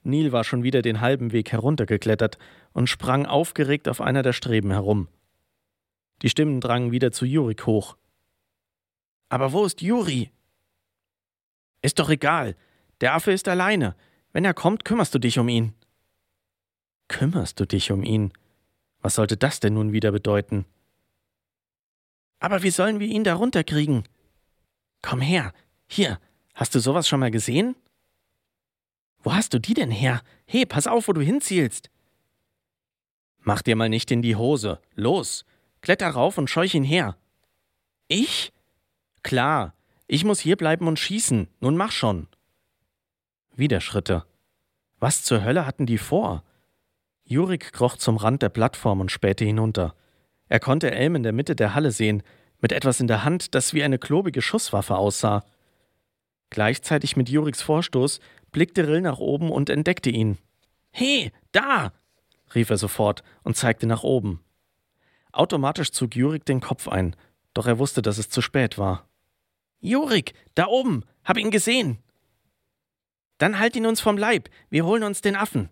Neil 0.01 0.31
war 0.31 0.43
schon 0.43 0.63
wieder 0.63 0.81
den 0.81 1.01
halben 1.01 1.31
Weg 1.33 1.51
heruntergeklettert 1.51 2.39
und 2.73 2.87
sprang 2.87 3.27
aufgeregt 3.27 3.87
auf 3.87 4.01
einer 4.01 4.23
der 4.23 4.33
Streben 4.33 4.71
herum. 4.71 5.07
Die 6.23 6.29
Stimmen 6.29 6.61
drangen 6.61 6.91
wieder 6.91 7.11
zu 7.11 7.25
Jurik 7.25 7.67
hoch. 7.67 7.95
Aber 9.29 9.51
wo 9.53 9.65
ist 9.65 9.83
Juri? 9.83 10.31
Ist 11.83 11.99
doch 11.99 12.09
egal. 12.09 12.55
Der 13.01 13.13
Affe 13.13 13.31
ist 13.31 13.47
alleine. 13.47 13.95
Wenn 14.33 14.45
er 14.45 14.55
kommt, 14.55 14.83
kümmerst 14.83 15.13
du 15.13 15.19
dich 15.19 15.37
um 15.37 15.47
ihn. 15.47 15.75
Kümmerst 17.07 17.59
du 17.59 17.67
dich 17.67 17.91
um 17.91 18.01
ihn? 18.01 18.33
Was 19.03 19.13
sollte 19.13 19.37
das 19.37 19.59
denn 19.59 19.75
nun 19.75 19.91
wieder 19.91 20.11
bedeuten? 20.11 20.65
Aber 22.39 22.63
wie 22.63 22.71
sollen 22.71 22.99
wir 22.99 23.05
ihn 23.05 23.23
da 23.23 23.35
runterkriegen? 23.35 24.05
Komm 25.01 25.21
her. 25.21 25.53
Hier. 25.87 26.19
Hast 26.53 26.75
du 26.75 26.79
sowas 26.79 27.07
schon 27.07 27.19
mal 27.19 27.31
gesehen? 27.31 27.75
Wo 29.23 29.33
hast 29.33 29.53
du 29.53 29.59
die 29.59 29.73
denn 29.73 29.91
her? 29.91 30.21
Hey, 30.45 30.65
pass 30.65 30.87
auf, 30.87 31.07
wo 31.07 31.13
du 31.13 31.21
hinzielst. 31.21 31.89
Mach 33.39 33.61
dir 33.61 33.75
mal 33.75 33.89
nicht 33.89 34.11
in 34.11 34.21
die 34.21 34.35
Hose. 34.35 34.79
Los. 34.95 35.45
Kletter 35.81 36.09
rauf 36.09 36.37
und 36.37 36.49
scheuch 36.49 36.75
ihn 36.75 36.83
her. 36.83 37.17
Ich? 38.07 38.51
Klar, 39.23 39.73
ich 40.07 40.25
muss 40.25 40.39
hier 40.39 40.57
bleiben 40.57 40.87
und 40.87 40.99
schießen. 40.99 41.47
Nun 41.59 41.77
mach 41.77 41.91
schon. 41.91 42.27
Wieder 43.55 43.81
Schritte. 43.81 44.25
Was 44.99 45.23
zur 45.23 45.43
Hölle 45.43 45.65
hatten 45.65 45.85
die 45.85 45.97
vor? 45.97 46.43
Jurik 47.23 47.71
kroch 47.73 47.97
zum 47.97 48.17
Rand 48.17 48.41
der 48.41 48.49
Plattform 48.49 48.99
und 48.99 49.11
spähte 49.11 49.45
hinunter. 49.45 49.95
Er 50.47 50.59
konnte 50.59 50.91
Elm 50.91 51.15
in 51.15 51.23
der 51.23 51.31
Mitte 51.31 51.55
der 51.55 51.73
Halle 51.73 51.91
sehen, 51.91 52.23
mit 52.61 52.71
etwas 52.71 52.99
in 52.99 53.07
der 53.07 53.23
Hand, 53.23 53.55
das 53.55 53.73
wie 53.73 53.83
eine 53.83 53.99
klobige 53.99 54.41
Schusswaffe 54.41 54.95
aussah. 54.95 55.43
Gleichzeitig 56.49 57.17
mit 57.17 57.29
Juriks 57.29 57.61
Vorstoß 57.61 58.19
blickte 58.51 58.87
Rill 58.87 59.01
nach 59.01 59.17
oben 59.17 59.51
und 59.51 59.69
entdeckte 59.69 60.09
ihn. 60.09 60.37
He, 60.91 61.31
da! 61.51 61.93
rief 62.53 62.69
er 62.69 62.77
sofort 62.77 63.23
und 63.43 63.55
zeigte 63.55 63.87
nach 63.87 64.03
oben. 64.03 64.43
Automatisch 65.31 65.91
zog 65.91 66.15
Jurik 66.15 66.45
den 66.45 66.59
Kopf 66.59 66.87
ein, 66.87 67.15
doch 67.53 67.65
er 67.65 67.79
wusste, 67.79 68.01
dass 68.01 68.17
es 68.17 68.29
zu 68.29 68.41
spät 68.41 68.77
war. 68.77 69.07
Jurik, 69.79 70.33
da 70.55 70.67
oben, 70.67 71.05
hab 71.23 71.37
ihn 71.37 71.51
gesehen. 71.51 71.97
Dann 73.37 73.57
halt 73.57 73.75
ihn 73.75 73.85
uns 73.85 74.01
vom 74.01 74.17
Leib, 74.17 74.49
wir 74.69 74.85
holen 74.85 75.03
uns 75.03 75.21
den 75.21 75.35
Affen. 75.35 75.69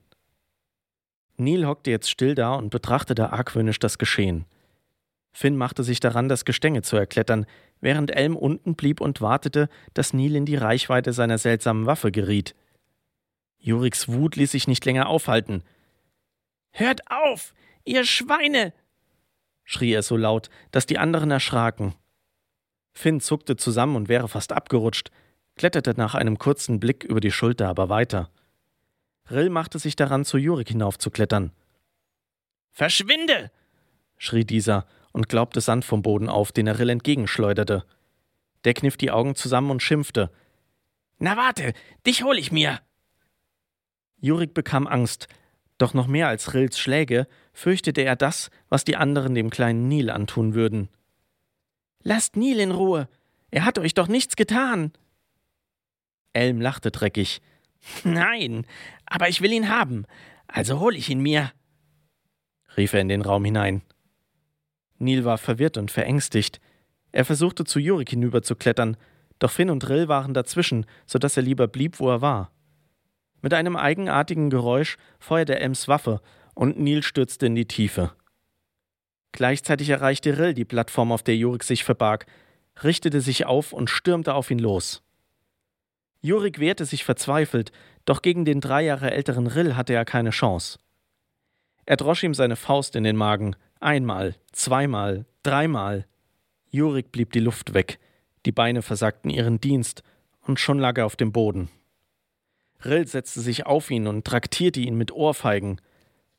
Neil 1.37 1.65
hockte 1.65 1.91
jetzt 1.91 2.09
still 2.09 2.35
da 2.35 2.55
und 2.55 2.69
betrachtete 2.69 3.31
argwöhnisch 3.31 3.79
das 3.79 3.97
Geschehen. 3.97 4.45
Finn 5.31 5.55
machte 5.55 5.83
sich 5.83 5.99
daran, 5.99 6.27
das 6.27 6.45
Gestänge 6.45 6.81
zu 6.81 6.95
erklettern, 6.97 7.45
während 7.81 8.11
Elm 8.11 8.35
unten 8.35 8.75
blieb 8.75 8.99
und 9.01 9.21
wartete, 9.21 9.69
dass 9.93 10.13
Neil 10.13 10.35
in 10.35 10.45
die 10.45 10.55
Reichweite 10.55 11.13
seiner 11.13 11.37
seltsamen 11.37 11.85
Waffe 11.85 12.11
geriet. 12.11 12.55
Juriks 13.57 14.07
Wut 14.07 14.35
ließ 14.35 14.51
sich 14.51 14.67
nicht 14.67 14.85
länger 14.85 15.07
aufhalten. 15.07 15.63
Hört 16.71 17.01
auf, 17.11 17.53
ihr 17.85 18.05
Schweine! 18.05 18.73
schrie 19.63 19.91
er 19.91 20.01
so 20.01 20.17
laut, 20.17 20.49
dass 20.71 20.87
die 20.87 20.97
anderen 20.97 21.29
erschraken. 21.29 21.93
Finn 22.91 23.21
zuckte 23.21 23.55
zusammen 23.55 23.95
und 23.95 24.09
wäre 24.09 24.27
fast 24.27 24.51
abgerutscht, 24.51 25.11
kletterte 25.55 25.93
nach 25.95 26.15
einem 26.15 26.39
kurzen 26.39 26.79
Blick 26.79 27.03
über 27.03 27.19
die 27.19 27.31
Schulter 27.31 27.67
aber 27.67 27.89
weiter. 27.89 28.31
Rill 29.29 29.49
machte 29.49 29.77
sich 29.77 29.95
daran, 29.95 30.25
zu 30.25 30.37
Jurik 30.37 30.69
hinaufzuklettern. 30.69 31.51
Verschwinde! 32.71 33.51
schrie 34.17 34.43
dieser 34.43 34.87
und 35.11 35.29
glaubte 35.29 35.61
Sand 35.61 35.85
vom 35.85 36.01
Boden 36.01 36.29
auf, 36.29 36.51
den 36.51 36.67
er 36.67 36.79
Rill 36.79 36.89
entgegenschleuderte. 36.89 37.85
Der 38.63 38.73
kniff 38.73 38.97
die 38.97 39.11
Augen 39.11 39.35
zusammen 39.35 39.71
und 39.71 39.81
schimpfte. 39.81 40.31
Na 41.17 41.37
warte, 41.37 41.73
dich 42.05 42.23
hol 42.23 42.37
ich 42.37 42.51
mir! 42.51 42.79
Jurik 44.21 44.53
bekam 44.53 44.87
Angst, 44.87 45.27
doch 45.77 45.93
noch 45.93 46.07
mehr 46.07 46.27
als 46.27 46.53
Rills 46.53 46.77
Schläge 46.77 47.27
fürchtete 47.53 48.01
er 48.01 48.15
das, 48.15 48.49
was 48.67 48.83
die 48.83 48.97
anderen 48.97 49.33
dem 49.33 49.49
kleinen 49.49 49.87
Nil 49.87 50.09
antun 50.09 50.53
würden. 50.53 50.89
Lasst 52.03 52.35
Nil 52.35 52.59
in 52.59 52.71
Ruhe. 52.71 53.07
Er 53.51 53.65
hat 53.65 53.79
euch 53.79 53.93
doch 53.93 54.07
nichts 54.07 54.35
getan. 54.35 54.91
Elm 56.33 56.61
lachte 56.61 56.91
dreckig. 56.91 57.41
Nein, 58.03 58.65
aber 59.05 59.29
ich 59.29 59.41
will 59.41 59.53
ihn 59.53 59.69
haben, 59.69 60.05
also 60.47 60.79
hol 60.79 60.95
ich 60.95 61.09
ihn 61.09 61.21
mir, 61.21 61.51
rief 62.75 62.93
er 62.93 63.01
in 63.01 63.09
den 63.09 63.21
Raum 63.21 63.45
hinein. 63.45 63.81
Nil 64.99 65.25
war 65.25 65.37
verwirrt 65.37 65.77
und 65.77 65.91
verängstigt. 65.91 66.59
Er 67.11 67.25
versuchte 67.25 67.63
zu 67.63 67.79
Jurik 67.79 68.09
hinüberzuklettern, 68.09 68.97
doch 69.39 69.51
Finn 69.51 69.69
und 69.69 69.87
Rill 69.89 70.07
waren 70.07 70.33
dazwischen, 70.33 70.85
so 71.07 71.17
dass 71.17 71.37
er 71.37 71.43
lieber 71.43 71.67
blieb, 71.67 71.99
wo 71.99 72.09
er 72.09 72.21
war. 72.21 72.51
Mit 73.41 73.53
einem 73.53 73.75
eigenartigen 73.75 74.49
Geräusch 74.49 74.97
feuerte 75.19 75.59
Ems 75.59 75.87
Waffe 75.87 76.21
und 76.53 76.77
Neil 76.77 77.03
stürzte 77.03 77.45
in 77.45 77.55
die 77.55 77.67
Tiefe. 77.67 78.11
Gleichzeitig 79.31 79.89
erreichte 79.89 80.37
Rill 80.37 80.53
die 80.53 80.65
Plattform, 80.65 81.11
auf 81.11 81.23
der 81.23 81.37
Jurik 81.37 81.63
sich 81.63 81.83
verbarg, 81.83 82.25
richtete 82.83 83.21
sich 83.21 83.45
auf 83.45 83.73
und 83.73 83.89
stürmte 83.89 84.33
auf 84.33 84.51
ihn 84.51 84.59
los. 84.59 85.01
Jurik 86.21 86.59
wehrte 86.59 86.85
sich 86.85 87.05
verzweifelt, 87.05 87.71
doch 88.03 88.21
gegen 88.21 88.43
den 88.43 88.59
drei 88.59 88.83
Jahre 88.83 89.11
älteren 89.11 89.47
Rill 89.47 89.75
hatte 89.75 89.93
er 89.93 90.03
keine 90.03 90.31
Chance. 90.31 90.79
Er 91.85 91.95
drosch 91.95 92.23
ihm 92.23 92.33
seine 92.33 92.55
Faust 92.55 92.95
in 92.95 93.03
den 93.03 93.15
Magen, 93.15 93.55
einmal, 93.79 94.35
zweimal, 94.51 95.25
dreimal. 95.43 96.05
Jurik 96.69 97.11
blieb 97.11 97.31
die 97.33 97.39
Luft 97.39 97.73
weg, 97.73 97.99
die 98.45 98.51
Beine 98.51 98.81
versagten 98.81 99.29
ihren 99.29 99.59
Dienst, 99.59 100.03
und 100.41 100.59
schon 100.59 100.79
lag 100.79 100.97
er 100.97 101.05
auf 101.05 101.15
dem 101.15 101.31
Boden. 101.31 101.69
Rill 102.85 103.07
setzte 103.07 103.41
sich 103.41 103.65
auf 103.65 103.91
ihn 103.91 104.07
und 104.07 104.25
traktierte 104.25 104.79
ihn 104.79 104.95
mit 104.95 105.11
Ohrfeigen, 105.11 105.81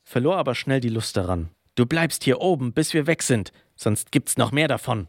verlor 0.03 0.37
aber 0.37 0.55
schnell 0.55 0.81
die 0.81 0.89
Lust 0.89 1.17
daran. 1.17 1.51
Du 1.75 1.87
bleibst 1.87 2.25
hier 2.25 2.41
oben, 2.41 2.73
bis 2.73 2.95
wir 2.95 3.07
weg 3.07 3.23
sind, 3.23 3.53
sonst 3.77 4.13
gibt's 4.13 4.37
noch 4.37 4.53
mehr 4.53 4.69
davon, 4.69 5.09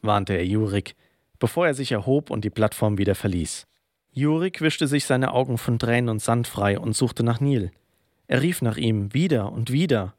warnte 0.00 0.34
er 0.34 0.46
Jurik, 0.46 0.94
bevor 1.38 1.66
er 1.66 1.74
sich 1.74 1.92
erhob 1.92 2.30
und 2.30 2.44
die 2.44 2.50
Plattform 2.50 2.98
wieder 2.98 3.14
verließ. 3.14 3.66
Jurik 4.12 4.60
wischte 4.60 4.86
sich 4.86 5.06
seine 5.06 5.32
Augen 5.32 5.58
von 5.58 5.78
Tränen 5.78 6.08
und 6.08 6.22
Sand 6.22 6.46
frei 6.46 6.78
und 6.78 6.94
suchte 6.96 7.24
nach 7.24 7.40
Nil. 7.40 7.72
Er 8.28 8.42
rief 8.42 8.62
nach 8.62 8.76
ihm 8.76 9.12
wieder 9.12 9.50
und 9.52 9.72
wieder. 9.72 10.14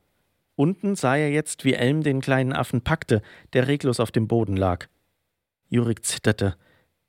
Unten 0.56 0.96
sah 0.96 1.18
er 1.18 1.32
jetzt, 1.32 1.66
wie 1.66 1.74
Elm 1.74 2.02
den 2.02 2.22
kleinen 2.22 2.54
Affen 2.54 2.82
packte, 2.82 3.22
der 3.54 3.68
reglos 3.68 4.00
auf 4.00 4.12
dem 4.12 4.28
Boden 4.28 4.56
lag. 4.56 4.88
Jurik 5.68 6.06
zitterte. 6.06 6.56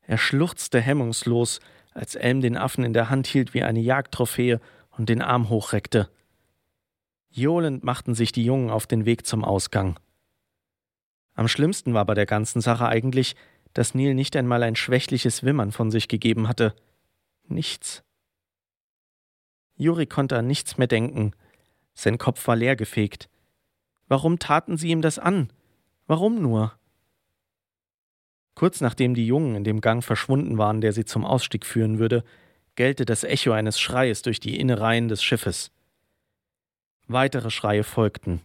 Er 0.00 0.18
schluchzte 0.18 0.80
hemmungslos, 0.80 1.60
als 1.94 2.14
Elm 2.14 2.40
den 2.40 2.56
Affen 2.56 2.84
in 2.84 2.92
der 2.92 3.08
Hand 3.08 3.26
hielt 3.26 3.54
wie 3.54 3.62
eine 3.62 3.80
Jagdtrophäe 3.80 4.60
und 4.90 5.08
den 5.08 5.22
Arm 5.22 5.48
hochreckte. 5.48 6.10
Johlend 7.30 7.84
machten 7.84 8.14
sich 8.14 8.32
die 8.32 8.44
Jungen 8.44 8.70
auf 8.70 8.86
den 8.86 9.04
Weg 9.04 9.26
zum 9.26 9.44
Ausgang. 9.44 9.98
Am 11.34 11.48
schlimmsten 11.48 11.94
war 11.94 12.04
bei 12.04 12.14
der 12.14 12.26
ganzen 12.26 12.60
Sache 12.60 12.88
eigentlich, 12.88 13.36
dass 13.74 13.94
Neil 13.94 14.14
nicht 14.14 14.34
einmal 14.36 14.62
ein 14.62 14.74
schwächliches 14.74 15.42
Wimmern 15.42 15.70
von 15.70 15.90
sich 15.90 16.08
gegeben 16.08 16.48
hatte. 16.48 16.74
Nichts. 17.46 18.02
Juri 19.76 20.06
konnte 20.06 20.38
an 20.38 20.46
nichts 20.46 20.78
mehr 20.78 20.86
denken. 20.86 21.32
Sein 21.94 22.16
Kopf 22.16 22.46
war 22.48 22.56
leergefegt. 22.56 23.28
Warum 24.08 24.38
taten 24.38 24.76
sie 24.76 24.88
ihm 24.88 25.02
das 25.02 25.18
an? 25.18 25.50
Warum 26.06 26.40
nur? 26.40 26.72
Kurz 28.54 28.80
nachdem 28.80 29.14
die 29.14 29.26
Jungen 29.26 29.54
in 29.56 29.64
dem 29.64 29.80
Gang 29.80 30.02
verschwunden 30.02 30.56
waren, 30.56 30.80
der 30.80 30.92
sie 30.92 31.04
zum 31.04 31.24
Ausstieg 31.24 31.66
führen 31.66 31.98
würde, 31.98 32.24
gellte 32.74 33.04
das 33.04 33.24
Echo 33.24 33.52
eines 33.52 33.80
Schreies 33.80 34.22
durch 34.22 34.40
die 34.40 34.58
Innereien 34.58 35.08
des 35.08 35.22
Schiffes. 35.22 35.70
Weitere 37.08 37.50
Schreie 37.50 37.84
folgten. 37.84 38.40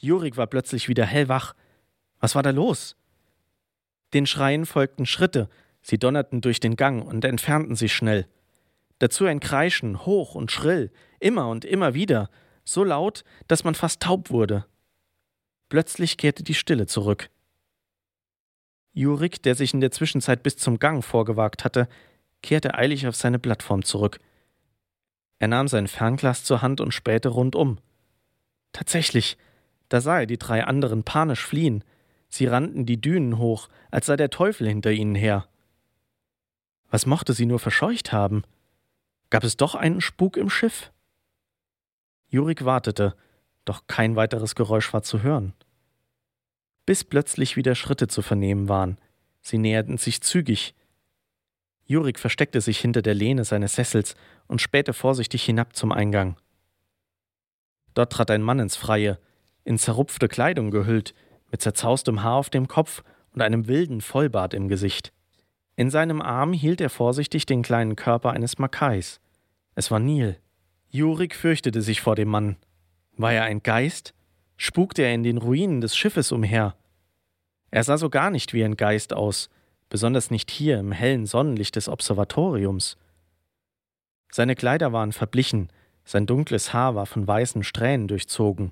Jurik 0.00 0.36
war 0.36 0.46
plötzlich 0.46 0.88
wieder 0.88 1.06
hellwach. 1.06 1.54
Was 2.20 2.34
war 2.34 2.42
da 2.42 2.50
los? 2.50 2.96
Den 4.12 4.26
Schreien 4.26 4.66
folgten 4.66 5.06
Schritte, 5.06 5.48
sie 5.82 5.98
donnerten 5.98 6.40
durch 6.40 6.60
den 6.60 6.76
Gang 6.76 7.04
und 7.04 7.24
entfernten 7.24 7.76
sich 7.76 7.94
schnell. 7.94 8.26
Dazu 8.98 9.26
ein 9.26 9.40
Kreischen, 9.40 10.06
hoch 10.06 10.34
und 10.34 10.52
schrill, 10.52 10.92
immer 11.18 11.48
und 11.48 11.64
immer 11.64 11.94
wieder, 11.94 12.30
so 12.64 12.84
laut, 12.84 13.24
dass 13.48 13.64
man 13.64 13.74
fast 13.74 14.00
taub 14.00 14.30
wurde. 14.30 14.64
Plötzlich 15.68 16.16
kehrte 16.16 16.42
die 16.42 16.54
Stille 16.54 16.86
zurück. 16.86 17.30
Jurik, 18.92 19.42
der 19.42 19.54
sich 19.54 19.74
in 19.74 19.80
der 19.80 19.90
Zwischenzeit 19.90 20.42
bis 20.42 20.56
zum 20.56 20.78
Gang 20.78 21.04
vorgewagt 21.04 21.64
hatte, 21.64 21.88
kehrte 22.42 22.74
eilig 22.74 23.06
auf 23.06 23.16
seine 23.16 23.38
Plattform 23.38 23.82
zurück. 23.82 24.20
Er 25.38 25.48
nahm 25.48 25.66
sein 25.66 25.88
Fernglas 25.88 26.44
zur 26.44 26.62
Hand 26.62 26.80
und 26.80 26.94
spähte 26.94 27.28
rundum. 27.28 27.78
Tatsächlich, 28.72 29.36
da 29.88 30.00
sah 30.00 30.20
er 30.20 30.26
die 30.26 30.38
drei 30.38 30.64
anderen 30.64 31.02
panisch 31.02 31.44
fliehen. 31.44 31.84
Sie 32.28 32.46
rannten 32.46 32.86
die 32.86 33.00
Dünen 33.00 33.38
hoch, 33.38 33.68
als 33.90 34.06
sei 34.06 34.16
der 34.16 34.30
Teufel 34.30 34.68
hinter 34.68 34.92
ihnen 34.92 35.14
her. 35.14 35.48
Was 36.90 37.06
mochte 37.06 37.32
sie 37.32 37.46
nur 37.46 37.58
verscheucht 37.58 38.12
haben? 38.12 38.44
Gab 39.30 39.42
es 39.42 39.56
doch 39.56 39.74
einen 39.74 40.00
Spuk 40.00 40.36
im 40.36 40.50
Schiff? 40.50 40.92
Jurik 42.34 42.64
wartete, 42.64 43.14
doch 43.64 43.86
kein 43.86 44.16
weiteres 44.16 44.56
Geräusch 44.56 44.92
war 44.92 45.04
zu 45.04 45.22
hören. 45.22 45.52
Bis 46.84 47.04
plötzlich 47.04 47.54
wieder 47.54 47.76
Schritte 47.76 48.08
zu 48.08 48.22
vernehmen 48.22 48.68
waren. 48.68 48.98
Sie 49.40 49.56
näherten 49.56 49.98
sich 49.98 50.20
zügig. 50.20 50.74
Jurik 51.84 52.18
versteckte 52.18 52.60
sich 52.60 52.80
hinter 52.80 53.02
der 53.02 53.14
Lehne 53.14 53.44
seines 53.44 53.76
Sessels 53.76 54.16
und 54.48 54.60
spähte 54.60 54.94
vorsichtig 54.94 55.44
hinab 55.44 55.76
zum 55.76 55.92
Eingang. 55.92 56.36
Dort 57.94 58.12
trat 58.12 58.32
ein 58.32 58.42
Mann 58.42 58.58
ins 58.58 58.74
Freie, 58.74 59.20
in 59.62 59.78
zerrupfte 59.78 60.26
Kleidung 60.26 60.72
gehüllt, 60.72 61.14
mit 61.52 61.62
zerzaustem 61.62 62.24
Haar 62.24 62.34
auf 62.34 62.50
dem 62.50 62.66
Kopf 62.66 63.04
und 63.32 63.42
einem 63.42 63.68
wilden 63.68 64.00
Vollbart 64.00 64.54
im 64.54 64.66
Gesicht. 64.66 65.12
In 65.76 65.88
seinem 65.88 66.20
Arm 66.20 66.52
hielt 66.52 66.80
er 66.80 66.90
vorsichtig 66.90 67.46
den 67.46 67.62
kleinen 67.62 67.94
Körper 67.94 68.30
eines 68.30 68.58
Makais. 68.58 69.20
Es 69.76 69.92
war 69.92 70.00
Nil. 70.00 70.40
Jurik 70.94 71.34
fürchtete 71.34 71.82
sich 71.82 72.00
vor 72.00 72.14
dem 72.14 72.28
Mann. 72.28 72.54
War 73.16 73.32
er 73.32 73.42
ein 73.42 73.64
Geist? 73.64 74.14
Spukte 74.56 75.02
er 75.02 75.12
in 75.12 75.24
den 75.24 75.38
Ruinen 75.38 75.80
des 75.80 75.96
Schiffes 75.96 76.30
umher? 76.30 76.76
Er 77.72 77.82
sah 77.82 77.98
so 77.98 78.08
gar 78.08 78.30
nicht 78.30 78.54
wie 78.54 78.62
ein 78.62 78.76
Geist 78.76 79.12
aus, 79.12 79.50
besonders 79.88 80.30
nicht 80.30 80.52
hier 80.52 80.78
im 80.78 80.92
hellen 80.92 81.26
Sonnenlicht 81.26 81.74
des 81.74 81.88
Observatoriums. 81.88 82.96
Seine 84.30 84.54
Kleider 84.54 84.92
waren 84.92 85.10
verblichen, 85.10 85.68
sein 86.04 86.26
dunkles 86.26 86.72
Haar 86.72 86.94
war 86.94 87.06
von 87.06 87.26
weißen 87.26 87.64
Strähnen 87.64 88.06
durchzogen. 88.06 88.70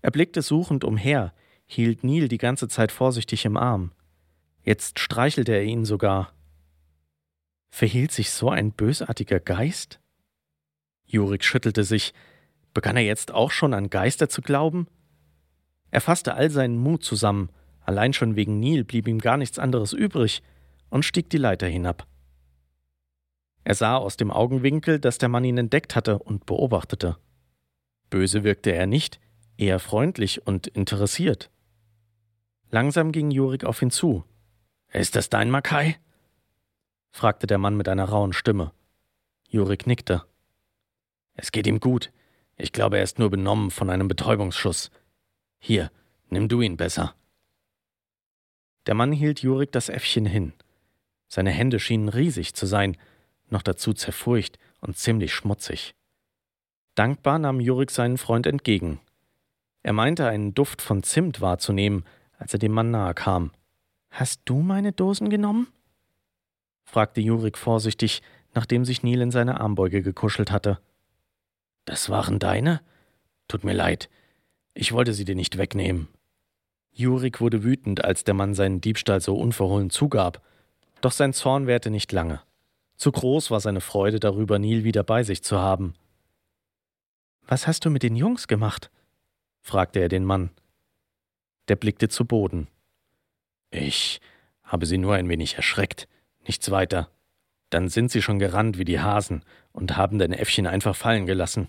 Er 0.00 0.10
blickte 0.10 0.40
suchend 0.40 0.82
umher, 0.82 1.34
hielt 1.66 2.04
Nil 2.04 2.28
die 2.28 2.38
ganze 2.38 2.68
Zeit 2.68 2.90
vorsichtig 2.90 3.44
im 3.44 3.58
Arm. 3.58 3.92
Jetzt 4.62 4.98
streichelte 4.98 5.52
er 5.52 5.64
ihn 5.64 5.84
sogar. 5.84 6.32
Verhielt 7.68 8.12
sich 8.12 8.30
so 8.30 8.48
ein 8.48 8.72
bösartiger 8.72 9.40
Geist? 9.40 10.00
Jurik 11.08 11.42
schüttelte 11.42 11.84
sich. 11.84 12.14
Begann 12.74 12.96
er 12.96 13.02
jetzt 13.02 13.32
auch 13.32 13.50
schon 13.50 13.74
an 13.74 13.90
Geister 13.90 14.28
zu 14.28 14.42
glauben? 14.42 14.86
Er 15.90 16.00
fasste 16.00 16.34
all 16.34 16.50
seinen 16.50 16.78
Mut 16.78 17.02
zusammen, 17.02 17.48
allein 17.80 18.12
schon 18.12 18.36
wegen 18.36 18.60
Nil 18.60 18.84
blieb 18.84 19.08
ihm 19.08 19.18
gar 19.18 19.38
nichts 19.38 19.58
anderes 19.58 19.92
übrig, 19.92 20.42
und 20.90 21.04
stieg 21.04 21.30
die 21.30 21.38
Leiter 21.38 21.66
hinab. 21.66 22.06
Er 23.64 23.74
sah 23.74 23.96
aus 23.96 24.16
dem 24.16 24.30
Augenwinkel, 24.30 24.98
dass 24.98 25.18
der 25.18 25.28
Mann 25.28 25.44
ihn 25.44 25.58
entdeckt 25.58 25.96
hatte 25.96 26.18
und 26.18 26.46
beobachtete. 26.46 27.16
Böse 28.10 28.44
wirkte 28.44 28.72
er 28.72 28.86
nicht, 28.86 29.20
eher 29.56 29.78
freundlich 29.78 30.46
und 30.46 30.66
interessiert. 30.66 31.50
Langsam 32.70 33.12
ging 33.12 33.30
Jurik 33.30 33.64
auf 33.64 33.82
ihn 33.82 33.90
zu. 33.90 34.24
Ist 34.92 35.16
das 35.16 35.28
dein 35.28 35.50
Makai? 35.50 35.96
fragte 37.10 37.46
der 37.46 37.58
Mann 37.58 37.76
mit 37.76 37.88
einer 37.88 38.04
rauen 38.04 38.32
Stimme. 38.32 38.72
Jurik 39.48 39.86
nickte. 39.86 40.24
Es 41.38 41.52
geht 41.52 41.68
ihm 41.68 41.78
gut. 41.78 42.12
Ich 42.56 42.72
glaube, 42.72 42.98
er 42.98 43.04
ist 43.04 43.20
nur 43.20 43.30
benommen 43.30 43.70
von 43.70 43.90
einem 43.90 44.08
Betäubungsschuss. 44.08 44.90
Hier, 45.60 45.90
nimm 46.28 46.48
du 46.48 46.60
ihn 46.60 46.76
besser. 46.76 47.14
Der 48.86 48.94
Mann 48.94 49.12
hielt 49.12 49.40
Jurik 49.40 49.70
das 49.70 49.88
Äffchen 49.88 50.26
hin. 50.26 50.52
Seine 51.28 51.50
Hände 51.50 51.78
schienen 51.78 52.08
riesig 52.08 52.54
zu 52.54 52.66
sein, 52.66 52.96
noch 53.50 53.62
dazu 53.62 53.92
zerfurcht 53.92 54.58
und 54.80 54.96
ziemlich 54.98 55.32
schmutzig. 55.32 55.94
Dankbar 56.96 57.38
nahm 57.38 57.60
Jurik 57.60 57.92
seinen 57.92 58.18
Freund 58.18 58.46
entgegen. 58.46 58.98
Er 59.84 59.92
meinte, 59.92 60.26
einen 60.26 60.54
Duft 60.54 60.82
von 60.82 61.04
Zimt 61.04 61.40
wahrzunehmen, 61.40 62.04
als 62.36 62.52
er 62.52 62.58
dem 62.58 62.72
Mann 62.72 62.90
nahe 62.90 63.14
kam. 63.14 63.52
Hast 64.10 64.40
du 64.44 64.58
meine 64.60 64.92
Dosen 64.92 65.30
genommen? 65.30 65.68
fragte 66.82 67.20
Jurik 67.20 67.56
vorsichtig, 67.56 68.22
nachdem 68.54 68.84
sich 68.84 69.04
Nil 69.04 69.20
in 69.20 69.30
seine 69.30 69.60
Armbeuge 69.60 70.02
gekuschelt 70.02 70.50
hatte. 70.50 70.80
Das 71.88 72.10
waren 72.10 72.38
deine? 72.38 72.82
Tut 73.48 73.64
mir 73.64 73.72
leid. 73.72 74.10
Ich 74.74 74.92
wollte 74.92 75.14
sie 75.14 75.24
dir 75.24 75.34
nicht 75.34 75.56
wegnehmen. 75.56 76.08
Jurik 76.92 77.40
wurde 77.40 77.64
wütend, 77.64 78.04
als 78.04 78.24
der 78.24 78.34
Mann 78.34 78.52
seinen 78.52 78.82
Diebstahl 78.82 79.22
so 79.22 79.38
unverhohlen 79.38 79.88
zugab. 79.88 80.42
Doch 81.00 81.12
sein 81.12 81.32
Zorn 81.32 81.66
währte 81.66 81.88
nicht 81.88 82.12
lange. 82.12 82.42
Zu 82.96 83.10
groß 83.10 83.50
war 83.50 83.60
seine 83.60 83.80
Freude 83.80 84.20
darüber, 84.20 84.58
Nil 84.58 84.84
wieder 84.84 85.02
bei 85.02 85.22
sich 85.22 85.42
zu 85.42 85.58
haben. 85.58 85.94
Was 87.46 87.66
hast 87.66 87.86
du 87.86 87.90
mit 87.90 88.02
den 88.02 88.16
Jungs 88.16 88.48
gemacht? 88.48 88.90
fragte 89.62 90.00
er 90.00 90.10
den 90.10 90.26
Mann. 90.26 90.50
Der 91.68 91.76
blickte 91.76 92.10
zu 92.10 92.26
Boden. 92.26 92.68
Ich 93.70 94.20
habe 94.62 94.84
sie 94.84 94.98
nur 94.98 95.14
ein 95.14 95.30
wenig 95.30 95.54
erschreckt, 95.54 96.06
nichts 96.46 96.70
weiter. 96.70 97.08
Dann 97.70 97.88
sind 97.88 98.10
sie 98.10 98.20
schon 98.20 98.38
gerannt 98.38 98.76
wie 98.76 98.84
die 98.84 99.00
Hasen 99.00 99.42
und 99.72 99.96
haben 99.96 100.18
dein 100.18 100.34
Äffchen 100.34 100.66
einfach 100.66 100.94
fallen 100.94 101.24
gelassen. 101.24 101.68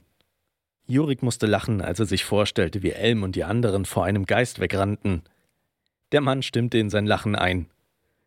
Jurik 0.89 1.21
musste 1.21 1.45
lachen, 1.45 1.81
als 1.81 1.99
er 1.99 2.07
sich 2.07 2.25
vorstellte, 2.25 2.81
wie 2.81 2.89
Elm 2.89 3.21
und 3.21 3.35
die 3.35 3.43
anderen 3.43 3.85
vor 3.85 4.05
einem 4.05 4.25
Geist 4.25 4.59
wegrannten. 4.59 5.21
Der 6.11 6.19
Mann 6.19 6.41
stimmte 6.41 6.79
in 6.79 6.89
sein 6.89 7.05
Lachen 7.05 7.35
ein. 7.35 7.69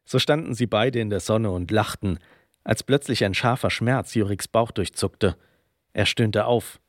So 0.04 0.20
standen 0.20 0.54
sie 0.54 0.66
beide 0.66 1.00
in 1.00 1.10
der 1.10 1.18
Sonne 1.18 1.50
und 1.50 1.72
lachten, 1.72 2.20
als 2.62 2.84
plötzlich 2.84 3.24
ein 3.24 3.34
scharfer 3.34 3.68
Schmerz 3.68 4.14
Juriks 4.14 4.46
Bauch 4.46 4.70
durchzuckte. 4.70 5.36
Er 5.92 6.06
stöhnte 6.06 6.46
auf. 6.46 6.80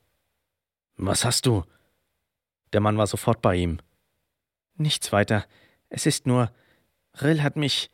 Was 0.95 1.25
hast 1.25 1.47
du? 1.47 1.63
Der 2.71 2.79
Mann 2.79 2.99
war 2.99 3.07
sofort 3.07 3.41
bei 3.41 3.55
ihm. 3.55 3.79
Nichts 4.75 5.11
weiter. 5.11 5.43
Es 5.89 6.05
ist 6.05 6.27
nur, 6.27 6.51
Rill 7.19 7.41
hat 7.41 7.55
mich. 7.55 7.89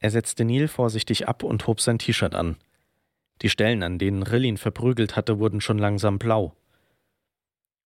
Er 0.00 0.10
setzte 0.10 0.44
Neil 0.44 0.66
vorsichtig 0.66 1.28
ab 1.28 1.44
und 1.44 1.68
hob 1.68 1.80
sein 1.80 2.00
T-Shirt 2.00 2.34
an. 2.34 2.56
Die 3.42 3.50
Stellen, 3.50 3.82
an 3.82 3.98
denen 3.98 4.22
Rill 4.22 4.44
ihn 4.44 4.56
verprügelt 4.56 5.16
hatte, 5.16 5.38
wurden 5.38 5.60
schon 5.60 5.78
langsam 5.78 6.18
blau. 6.18 6.56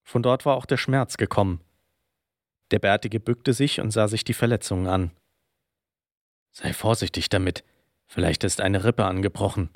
Von 0.02 0.22
dort 0.22 0.46
war 0.46 0.56
auch 0.56 0.66
der 0.66 0.76
Schmerz 0.76 1.16
gekommen. 1.16 1.60
Der 2.70 2.78
Bärtige 2.78 3.20
bückte 3.20 3.52
sich 3.52 3.80
und 3.80 3.90
sah 3.90 4.08
sich 4.08 4.24
die 4.24 4.34
Verletzungen 4.34 4.86
an. 4.86 5.10
Sei 6.52 6.72
vorsichtig 6.72 7.28
damit. 7.28 7.64
Vielleicht 8.06 8.44
ist 8.44 8.60
eine 8.60 8.84
Rippe 8.84 9.04
angebrochen. 9.04 9.70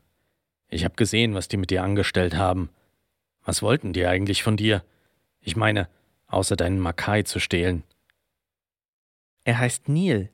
Ich 0.68 0.84
habe 0.84 0.96
gesehen, 0.96 1.34
was 1.34 1.48
die 1.48 1.56
mit 1.56 1.70
dir 1.70 1.82
angestellt 1.82 2.36
haben. 2.36 2.70
Was 3.44 3.62
wollten 3.62 3.92
die 3.92 4.06
eigentlich 4.06 4.42
von 4.42 4.56
dir? 4.56 4.84
Ich 5.40 5.56
meine, 5.56 5.88
außer 6.26 6.56
deinen 6.56 6.80
Makai 6.80 7.22
zu 7.22 7.38
stehlen. 7.38 7.84
Er 9.44 9.58
heißt 9.58 9.88
Neil. 9.88 10.30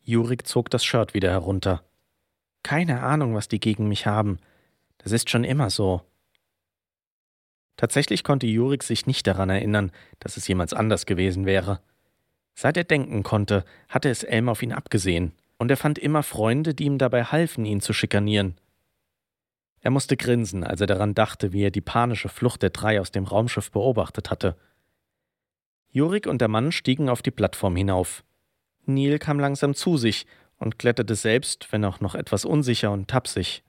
Jurik 0.00 0.46
zog 0.46 0.70
das 0.70 0.84
Shirt 0.84 1.14
wieder 1.14 1.30
herunter. 1.30 1.82
Keine 2.62 3.02
Ahnung, 3.02 3.34
was 3.34 3.48
die 3.48 3.60
gegen 3.60 3.88
mich 3.88 4.06
haben. 4.06 4.38
Das 4.98 5.12
ist 5.12 5.30
schon 5.30 5.44
immer 5.44 5.70
so. 5.70 6.02
Tatsächlich 7.76 8.22
konnte 8.22 8.46
Jurik 8.46 8.82
sich 8.82 9.06
nicht 9.06 9.26
daran 9.26 9.50
erinnern, 9.50 9.90
dass 10.20 10.36
es 10.36 10.46
jemals 10.46 10.72
anders 10.72 11.06
gewesen 11.06 11.46
wäre. 11.46 11.80
Seit 12.54 12.76
er 12.76 12.84
denken 12.84 13.22
konnte, 13.22 13.64
hatte 13.88 14.10
es 14.10 14.22
Elm 14.22 14.48
auf 14.48 14.62
ihn 14.62 14.72
abgesehen, 14.72 15.32
und 15.58 15.70
er 15.70 15.76
fand 15.76 15.98
immer 15.98 16.22
Freunde, 16.22 16.74
die 16.74 16.84
ihm 16.84 16.98
dabei 16.98 17.24
halfen, 17.24 17.64
ihn 17.64 17.80
zu 17.80 17.92
schikanieren. 17.92 18.56
Er 19.80 19.90
musste 19.90 20.16
grinsen, 20.16 20.62
als 20.62 20.80
er 20.80 20.86
daran 20.86 21.14
dachte, 21.14 21.52
wie 21.52 21.64
er 21.64 21.70
die 21.72 21.80
panische 21.80 22.28
Flucht 22.28 22.62
der 22.62 22.70
drei 22.70 23.00
aus 23.00 23.10
dem 23.10 23.24
Raumschiff 23.24 23.70
beobachtet 23.72 24.30
hatte. 24.30 24.56
Jurik 25.88 26.26
und 26.26 26.40
der 26.40 26.48
Mann 26.48 26.72
stiegen 26.72 27.08
auf 27.08 27.20
die 27.20 27.32
Plattform 27.32 27.74
hinauf. 27.74 28.22
Neil 28.84 29.18
kam 29.18 29.40
langsam 29.40 29.74
zu 29.74 29.96
sich 29.96 30.26
und 30.62 30.78
kletterte 30.78 31.16
selbst, 31.16 31.72
wenn 31.72 31.84
auch 31.84 32.00
noch 32.00 32.14
etwas 32.14 32.44
unsicher 32.44 32.92
und 32.92 33.08
tapsig. 33.08 33.62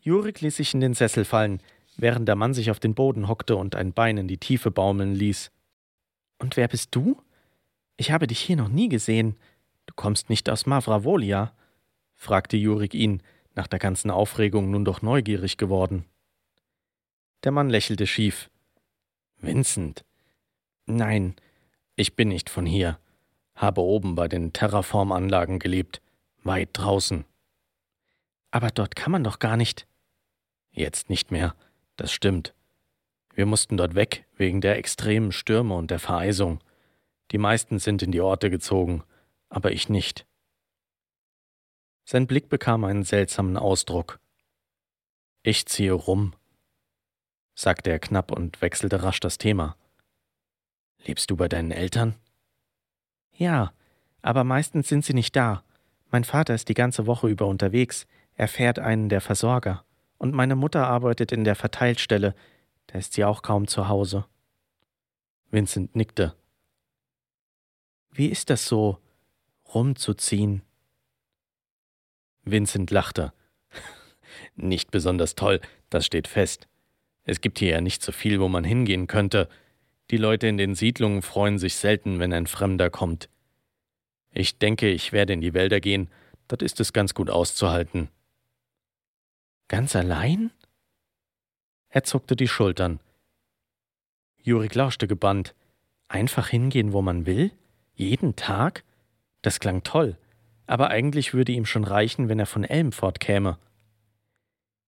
Jurik 0.00 0.40
ließ 0.40 0.56
sich 0.56 0.74
in 0.74 0.80
den 0.80 0.94
Sessel 0.94 1.24
fallen, 1.24 1.62
während 1.96 2.28
der 2.28 2.36
Mann 2.36 2.52
sich 2.52 2.70
auf 2.70 2.80
den 2.80 2.94
Boden 2.94 3.28
hockte 3.28 3.56
und 3.56 3.76
ein 3.76 3.92
Bein 3.92 4.18
in 4.18 4.28
die 4.28 4.38
Tiefe 4.38 4.70
baumeln 4.70 5.14
ließ. 5.14 5.50
Und 6.38 6.56
wer 6.56 6.68
bist 6.68 6.94
du? 6.94 7.22
Ich 7.96 8.10
habe 8.10 8.26
dich 8.26 8.40
hier 8.40 8.56
noch 8.56 8.68
nie 8.68 8.88
gesehen. 8.88 9.36
Du 9.86 9.94
kommst 9.94 10.28
nicht 10.28 10.50
aus 10.50 10.66
Mavravolia? 10.66 11.54
fragte 12.14 12.56
Jurik 12.56 12.92
ihn, 12.92 13.22
nach 13.54 13.68
der 13.68 13.78
ganzen 13.78 14.10
Aufregung 14.10 14.70
nun 14.70 14.84
doch 14.84 15.02
neugierig 15.02 15.56
geworden. 15.56 16.04
Der 17.44 17.52
Mann 17.52 17.70
lächelte 17.70 18.06
schief. 18.06 18.50
Vincent, 19.36 20.04
Nein, 20.86 21.34
ich 21.96 22.16
bin 22.16 22.28
nicht 22.28 22.50
von 22.50 22.66
hier, 22.66 22.98
habe 23.54 23.80
oben 23.80 24.14
bei 24.14 24.28
den 24.28 24.52
Terraformanlagen 24.52 25.58
gelebt, 25.58 26.00
weit 26.42 26.70
draußen. 26.72 27.24
Aber 28.50 28.70
dort 28.70 28.96
kann 28.96 29.12
man 29.12 29.24
doch 29.24 29.38
gar 29.38 29.56
nicht. 29.56 29.86
Jetzt 30.70 31.10
nicht 31.10 31.30
mehr, 31.30 31.54
das 31.96 32.12
stimmt. 32.12 32.54
Wir 33.34 33.46
mussten 33.46 33.76
dort 33.76 33.94
weg, 33.94 34.26
wegen 34.36 34.60
der 34.60 34.78
extremen 34.78 35.32
Stürme 35.32 35.74
und 35.74 35.90
der 35.90 35.98
Vereisung. 35.98 36.62
Die 37.30 37.38
meisten 37.38 37.78
sind 37.78 38.02
in 38.02 38.12
die 38.12 38.20
Orte 38.20 38.50
gezogen, 38.50 39.02
aber 39.48 39.72
ich 39.72 39.88
nicht. 39.88 40.26
Sein 42.04 42.26
Blick 42.26 42.48
bekam 42.48 42.84
einen 42.84 43.02
seltsamen 43.02 43.56
Ausdruck. 43.56 44.20
Ich 45.42 45.66
ziehe 45.66 45.92
rum, 45.92 46.34
sagte 47.54 47.90
er 47.90 47.98
knapp 47.98 48.30
und 48.30 48.60
wechselte 48.60 49.02
rasch 49.02 49.20
das 49.20 49.38
Thema. 49.38 49.76
Lebst 51.04 51.30
du 51.30 51.36
bei 51.36 51.48
deinen 51.48 51.70
Eltern? 51.70 52.14
Ja, 53.34 53.72
aber 54.22 54.44
meistens 54.44 54.88
sind 54.88 55.04
sie 55.04 55.14
nicht 55.14 55.36
da. 55.36 55.62
Mein 56.10 56.24
Vater 56.24 56.54
ist 56.54 56.68
die 56.68 56.74
ganze 56.74 57.06
Woche 57.06 57.28
über 57.28 57.46
unterwegs, 57.46 58.06
er 58.36 58.48
fährt 58.48 58.78
einen 58.78 59.08
der 59.08 59.20
Versorger, 59.20 59.84
und 60.18 60.34
meine 60.34 60.56
Mutter 60.56 60.86
arbeitet 60.86 61.32
in 61.32 61.44
der 61.44 61.56
Verteilstelle, 61.56 62.34
da 62.86 62.98
ist 62.98 63.14
sie 63.14 63.24
auch 63.24 63.42
kaum 63.42 63.66
zu 63.66 63.88
Hause. 63.88 64.24
Vincent 65.50 65.94
nickte. 65.94 66.34
Wie 68.10 68.28
ist 68.28 68.50
das 68.50 68.66
so, 68.66 68.98
rumzuziehen? 69.72 70.62
Vincent 72.44 72.90
lachte. 72.90 73.32
Nicht 74.54 74.90
besonders 74.90 75.34
toll, 75.34 75.60
das 75.90 76.06
steht 76.06 76.28
fest. 76.28 76.68
Es 77.24 77.40
gibt 77.40 77.58
hier 77.58 77.70
ja 77.70 77.80
nicht 77.80 78.02
so 78.02 78.12
viel, 78.12 78.38
wo 78.38 78.48
man 78.48 78.64
hingehen 78.64 79.06
könnte. 79.06 79.48
Die 80.10 80.16
Leute 80.18 80.46
in 80.46 80.58
den 80.58 80.74
Siedlungen 80.74 81.22
freuen 81.22 81.58
sich 81.58 81.76
selten, 81.76 82.18
wenn 82.18 82.32
ein 82.32 82.46
Fremder 82.46 82.90
kommt. 82.90 83.28
Ich 84.30 84.58
denke, 84.58 84.90
ich 84.90 85.12
werde 85.12 85.32
in 85.32 85.40
die 85.40 85.54
Wälder 85.54 85.80
gehen, 85.80 86.10
dort 86.48 86.62
ist 86.62 86.80
es 86.80 86.92
ganz 86.92 87.14
gut 87.14 87.30
auszuhalten. 87.30 88.08
Ganz 89.68 89.96
allein? 89.96 90.50
Er 91.88 92.04
zuckte 92.04 92.36
die 92.36 92.48
Schultern. 92.48 93.00
Jurik 94.42 94.74
lauschte 94.74 95.08
gebannt. 95.08 95.54
Einfach 96.08 96.48
hingehen, 96.48 96.92
wo 96.92 97.00
man 97.00 97.24
will? 97.24 97.50
Jeden 97.94 98.36
Tag? 98.36 98.84
Das 99.40 99.58
klang 99.58 99.82
toll, 99.84 100.18
aber 100.66 100.90
eigentlich 100.90 101.32
würde 101.32 101.52
ihm 101.52 101.64
schon 101.64 101.84
reichen, 101.84 102.28
wenn 102.28 102.38
er 102.38 102.46
von 102.46 102.64
Elm 102.64 102.92
fortkäme. 102.92 103.58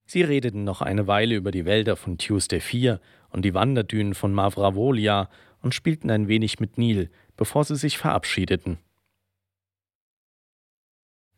Sie 0.06 0.22
redeten 0.22 0.62
noch 0.64 0.82
eine 0.82 1.08
Weile 1.08 1.34
über 1.34 1.50
die 1.50 1.64
Wälder 1.64 1.96
von 1.96 2.16
Tuesday 2.16 2.60
4 2.60 3.00
und 3.30 3.44
die 3.44 3.54
Wanderdünen 3.54 4.14
von 4.14 4.32
Mavravolia 4.32 5.28
und 5.60 5.74
spielten 5.74 6.10
ein 6.10 6.28
wenig 6.28 6.60
mit 6.60 6.78
Nil, 6.78 7.10
bevor 7.36 7.64
sie 7.64 7.76
sich 7.76 7.98
verabschiedeten. 7.98 8.78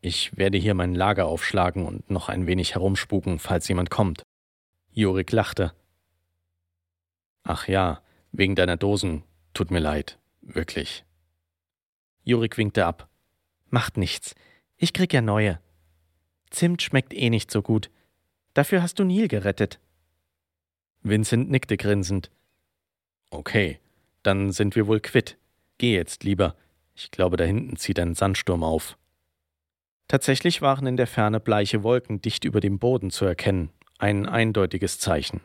Ich 0.01 0.37
werde 0.37 0.57
hier 0.57 0.75
mein 0.75 0.95
Lager 0.95 1.25
aufschlagen 1.25 1.85
und 1.85 2.09
noch 2.09 2.29
ein 2.29 2.47
wenig 2.47 2.75
herumspuken, 2.75 3.39
falls 3.39 3.67
jemand 3.67 3.89
kommt. 3.89 4.21
Jurik 4.91 5.31
lachte. 5.31 5.73
Ach 7.43 7.67
ja, 7.67 8.01
wegen 8.31 8.55
deiner 8.55 8.77
Dosen. 8.77 9.23
Tut 9.53 9.71
mir 9.71 9.79
leid. 9.79 10.19
Wirklich. 10.41 11.03
Jurik 12.23 12.57
winkte 12.57 12.85
ab. 12.85 13.09
Macht 13.69 13.97
nichts. 13.97 14.35
Ich 14.77 14.93
krieg 14.93 15.11
ja 15.11 15.21
neue. 15.21 15.59
Zimt 16.49 16.81
schmeckt 16.81 17.13
eh 17.13 17.29
nicht 17.29 17.51
so 17.51 17.61
gut. 17.61 17.89
Dafür 18.53 18.81
hast 18.81 18.99
du 18.99 19.03
Nil 19.03 19.27
gerettet. 19.27 19.79
Vincent 21.01 21.49
nickte 21.49 21.77
grinsend. 21.77 22.31
Okay, 23.29 23.79
dann 24.23 24.51
sind 24.51 24.75
wir 24.75 24.87
wohl 24.87 24.99
quitt. 24.99 25.37
Geh 25.77 25.95
jetzt 25.95 26.23
lieber. 26.23 26.55
Ich 26.95 27.11
glaube, 27.11 27.37
da 27.37 27.45
hinten 27.45 27.77
zieht 27.77 27.99
ein 27.99 28.15
Sandsturm 28.15 28.63
auf. 28.63 28.97
Tatsächlich 30.07 30.61
waren 30.61 30.87
in 30.87 30.97
der 30.97 31.07
Ferne 31.07 31.39
bleiche 31.39 31.83
Wolken 31.83 32.19
dicht 32.19 32.43
über 32.43 32.59
dem 32.59 32.79
Boden 32.79 33.11
zu 33.11 33.25
erkennen, 33.25 33.69
ein 33.99 34.25
eindeutiges 34.25 34.97
Zeichen. 34.99 35.41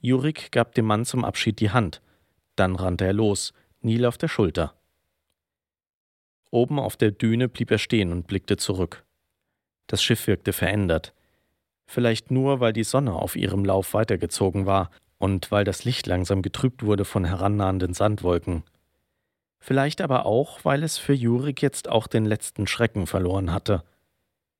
Jurik 0.00 0.52
gab 0.52 0.74
dem 0.74 0.84
Mann 0.84 1.04
zum 1.04 1.24
Abschied 1.24 1.58
die 1.60 1.70
Hand, 1.70 2.00
dann 2.56 2.76
rannte 2.76 3.04
er 3.04 3.12
los, 3.12 3.52
Nil 3.80 4.06
auf 4.06 4.16
der 4.16 4.28
Schulter. 4.28 4.74
Oben 6.50 6.78
auf 6.78 6.96
der 6.96 7.10
Düne 7.10 7.48
blieb 7.48 7.72
er 7.72 7.78
stehen 7.78 8.12
und 8.12 8.28
blickte 8.28 8.56
zurück. 8.56 9.04
Das 9.88 10.02
Schiff 10.02 10.28
wirkte 10.28 10.52
verändert, 10.52 11.12
vielleicht 11.86 12.30
nur, 12.30 12.60
weil 12.60 12.72
die 12.72 12.84
Sonne 12.84 13.14
auf 13.14 13.36
ihrem 13.36 13.64
Lauf 13.64 13.94
weitergezogen 13.94 14.66
war 14.66 14.90
und 15.18 15.50
weil 15.50 15.64
das 15.64 15.84
Licht 15.84 16.06
langsam 16.06 16.42
getrübt 16.42 16.84
wurde 16.84 17.04
von 17.04 17.24
herannahenden 17.24 17.94
Sandwolken. 17.94 18.64
Vielleicht 19.58 20.00
aber 20.00 20.26
auch, 20.26 20.64
weil 20.64 20.82
es 20.82 20.98
für 20.98 21.14
Jurik 21.14 21.62
jetzt 21.62 21.88
auch 21.88 22.06
den 22.06 22.26
letzten 22.26 22.66
Schrecken 22.66 23.06
verloren 23.06 23.52
hatte. 23.52 23.82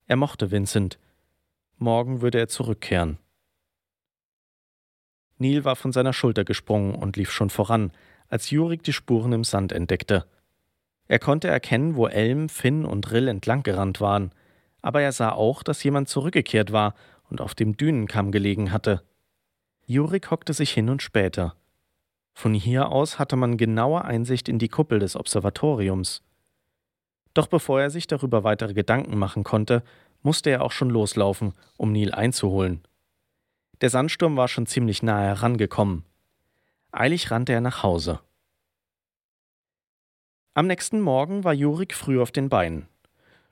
Er 0.07 0.17
mochte 0.17 0.51
Vincent. 0.51 0.99
Morgen 1.77 2.23
würde 2.23 2.39
er 2.39 2.49
zurückkehren. 2.49 3.19
Neil 5.39 5.65
war 5.65 5.77
von 5.77 5.93
seiner 5.93 6.13
Schulter 6.13 6.45
gesprungen 6.45 6.95
und 6.95 7.17
lief 7.17 7.31
schon 7.31 7.51
voran, 7.51 7.93
als 8.29 8.51
Jurik 8.51 8.83
die 8.83 8.93
Spuren 8.93 9.33
im 9.33 9.45
Sand 9.45 9.73
entdeckte. 9.73 10.25
Er 11.07 11.19
konnte 11.19 11.49
erkennen, 11.49 11.97
wo 11.97 12.07
Elm, 12.07 12.49
Finn 12.49 12.85
und 12.85 13.13
Rill 13.13 13.29
entlanggerannt 13.29 14.01
waren, 14.01 14.31
aber 14.81 15.03
er 15.03 15.13
sah 15.13 15.33
auch, 15.33 15.63
dass 15.63 15.85
jemand 15.85 16.09
zurückgekehrt 16.09 16.73
war 16.73 16.95
und 17.35 17.41
auf 17.41 17.57
dem 17.57 17.77
Dünenkamm 17.77 18.31
gelegen 18.31 18.71
hatte. 18.71 19.03
Jurik 19.87 20.31
hockte 20.31 20.53
sich 20.53 20.71
hin 20.71 20.89
und 20.89 21.03
spähte. 21.03 21.53
Von 22.33 22.55
hier 22.55 22.93
aus 22.93 23.19
hatte 23.19 23.35
man 23.35 23.57
genaue 23.57 24.05
Einsicht 24.05 24.49
in 24.49 24.61
die 24.61 24.69
Kuppel 24.69 25.01
des 25.01 25.17
Observatoriums. 25.17 26.23
Doch 27.35 27.49
bevor 27.49 27.81
er 27.81 27.91
sich 27.91 28.07
darüber 28.07 28.45
weitere 28.45 28.73
Gedanken 28.73 29.19
machen 29.19 29.43
konnte, 29.43 29.83
musste 30.23 30.51
er 30.51 30.63
auch 30.63 30.71
schon 30.71 30.91
loslaufen, 30.91 31.55
um 31.77 31.91
Nil 31.91 32.13
einzuholen. 32.13 32.83
Der 33.81 33.91
Sandsturm 33.91 34.37
war 34.37 34.47
schon 34.47 34.67
ziemlich 34.67 35.03
nahe 35.03 35.27
herangekommen. 35.27 36.05
Eilig 36.93 37.33
rannte 37.33 37.53
er 37.53 37.61
nach 37.61 37.83
Hause. 37.83 38.21
Am 40.55 40.69
nächsten 40.69 41.01
Morgen 41.01 41.43
war 41.43 41.53
Jurik 41.53 41.95
früh 41.95 42.23
auf 42.23 42.31
den 42.31 42.49
Beinen. 42.49 42.87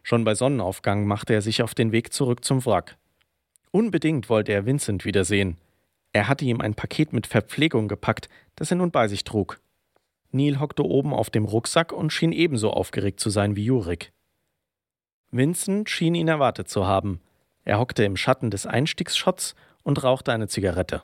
Schon 0.05 0.23
bei 0.23 0.37
Sonnenaufgang 0.37 1.05
machte 1.05 1.35
er 1.35 1.42
sich 1.42 1.64
auf 1.64 1.75
den 1.75 1.90
Weg 1.90 2.12
zurück 2.12 2.45
zum 2.45 2.64
Wrack. 2.64 2.97
Unbedingt 3.72 4.28
wollte 4.28 4.52
er 4.52 4.66
Vincent 4.66 5.04
wiedersehen. 5.04 5.56
Er 6.12 6.28
hatte 6.28 6.44
ihm 6.44 6.61
ein 6.61 6.74
Paket 6.74 7.12
mit 7.12 7.26
Verpflegung 7.26 7.88
gepackt, 7.88 8.28
das 8.54 8.70
er 8.70 8.76
nun 8.76 8.90
bei 8.90 9.08
sich 9.08 9.24
trug. 9.24 9.61
Neil 10.30 10.61
hockte 10.61 10.85
oben 10.85 11.14
auf 11.14 11.30
dem 11.30 11.46
Rucksack 11.46 11.90
und 11.90 12.12
schien 12.12 12.32
ebenso 12.32 12.70
aufgeregt 12.70 13.18
zu 13.18 13.30
sein 13.30 13.56
wie 13.56 13.64
Jurik. 13.64 14.12
Vincent 15.30 15.88
schien 15.88 16.14
ihn 16.14 16.28
erwartet 16.28 16.68
zu 16.68 16.87
haben. 16.87 17.20
Er 17.64 17.78
hockte 17.78 18.04
im 18.04 18.18
Schatten 18.18 18.50
des 18.50 18.66
Einstiegsschotts 18.66 19.54
und 19.82 20.02
rauchte 20.02 20.32
eine 20.32 20.48
Zigarette. 20.48 21.02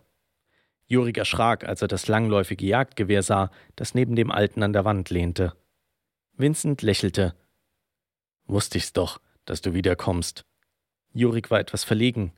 Jurik 0.87 1.17
erschrak, 1.17 1.65
als 1.65 1.81
er 1.81 1.89
das 1.89 2.07
langläufige 2.07 2.67
Jagdgewehr 2.67 3.23
sah, 3.23 3.51
das 3.77 3.95
neben 3.95 4.15
dem 4.15 4.31
Alten 4.31 4.63
an 4.63 4.75
der 4.75 4.85
Wand 4.85 5.09
lehnte. 5.09 5.55
Vincent 6.37 6.83
lächelte. 6.83 7.35
Wusste 8.47 8.77
ich's 8.77 8.93
doch, 8.93 9.21
dass 9.47 9.63
du 9.63 9.73
wiederkommst. 9.73 10.45
Jurik 11.15 11.51
war 11.51 11.61
etwas 11.61 11.85
verlegen. 11.85 12.33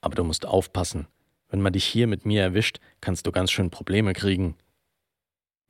Aber 0.00 0.14
du 0.14 0.24
musst 0.24 0.46
aufpassen. 0.46 1.06
Wenn 1.48 1.60
man 1.60 1.72
dich 1.72 1.84
hier 1.84 2.06
mit 2.06 2.26
mir 2.26 2.42
erwischt, 2.42 2.78
kannst 3.00 3.26
du 3.26 3.32
ganz 3.32 3.50
schön 3.50 3.70
Probleme 3.70 4.12
kriegen. 4.12 4.56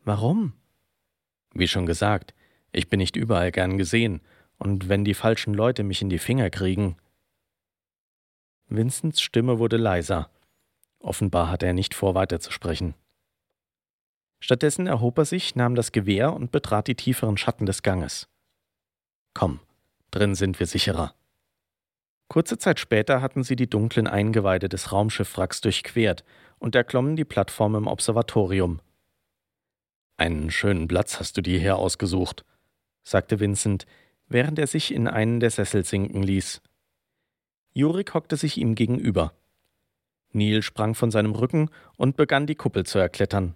Warum? 0.05 0.53
Wie 1.55 1.69
schon 1.69 1.87
gesagt, 1.87 2.35
ich 2.73 2.88
bin 2.88 2.99
nicht 2.99 3.17
überall 3.17 3.53
gern 3.53 3.79
gesehen, 3.79 4.21
und 4.59 4.88
wenn 4.88 5.05
die 5.05 5.14
falschen 5.14 5.55
Leute 5.55 5.85
mich 5.85 6.03
in 6.03 6.11
die 6.11 6.19
Finger 6.19 6.51
kriegen. 6.51 6.97
Vincents 8.67 9.21
Stimme 9.21 9.59
wurde 9.59 9.77
leiser. 9.77 10.31
Offenbar 10.99 11.51
hatte 11.51 11.67
er 11.67 11.73
nicht 11.73 11.95
vor, 11.95 12.14
weiterzusprechen. 12.14 12.95
Stattdessen 14.41 14.87
erhob 14.87 15.19
er 15.19 15.25
sich, 15.25 15.55
nahm 15.55 15.75
das 15.75 15.93
Gewehr 15.93 16.33
und 16.33 16.53
betrat 16.53 16.87
die 16.87 16.95
tieferen 16.95 17.37
Schatten 17.37 17.67
des 17.67 17.83
Ganges. 17.83 18.29
Komm, 19.35 19.61
drin 20.11 20.35
sind 20.35 20.59
wir 20.59 20.67
sicherer. 20.67 21.14
Kurze 22.29 22.59
Zeit 22.59 22.79
später 22.79 23.23
hatten 23.23 23.43
sie 23.43 23.57
die 23.57 23.71
dunklen 23.71 24.07
Eingeweide 24.07 24.69
des 24.69 24.93
Raumschiffwracks 24.93 25.62
durchquert 25.62 26.25
und 26.59 26.75
erklommen 26.75 27.17
die 27.17 27.25
Plattform 27.25 27.75
im 27.75 27.87
Observatorium. 27.87 28.81
Einen 30.19 30.51
schönen 30.51 30.88
Platz 30.88 31.19
hast 31.21 31.37
du 31.37 31.43
dir 31.43 31.59
hier 31.59 31.77
ausgesucht, 31.77 32.45
sagte 33.03 33.41
Vincent, 33.41 33.87
während 34.27 34.59
er 34.59 34.67
sich 34.67 34.93
in 34.93 35.09
einen 35.09 35.41
der 35.41 35.51
Sessel 35.51 35.85
sinken 35.85 36.23
ließ. 36.23 36.61
Jurik 37.73 38.12
hockte 38.12 38.37
sich 38.37 38.59
ihm 38.59 38.75
gegenüber. 38.75 39.33
Neil 40.33 40.62
sprang 40.62 40.95
von 40.95 41.11
seinem 41.11 41.35
Rücken 41.35 41.71
und 41.97 42.17
begann 42.17 42.47
die 42.47 42.57
Kuppel 42.57 42.85
zu 42.85 42.99
erklettern. 42.99 43.55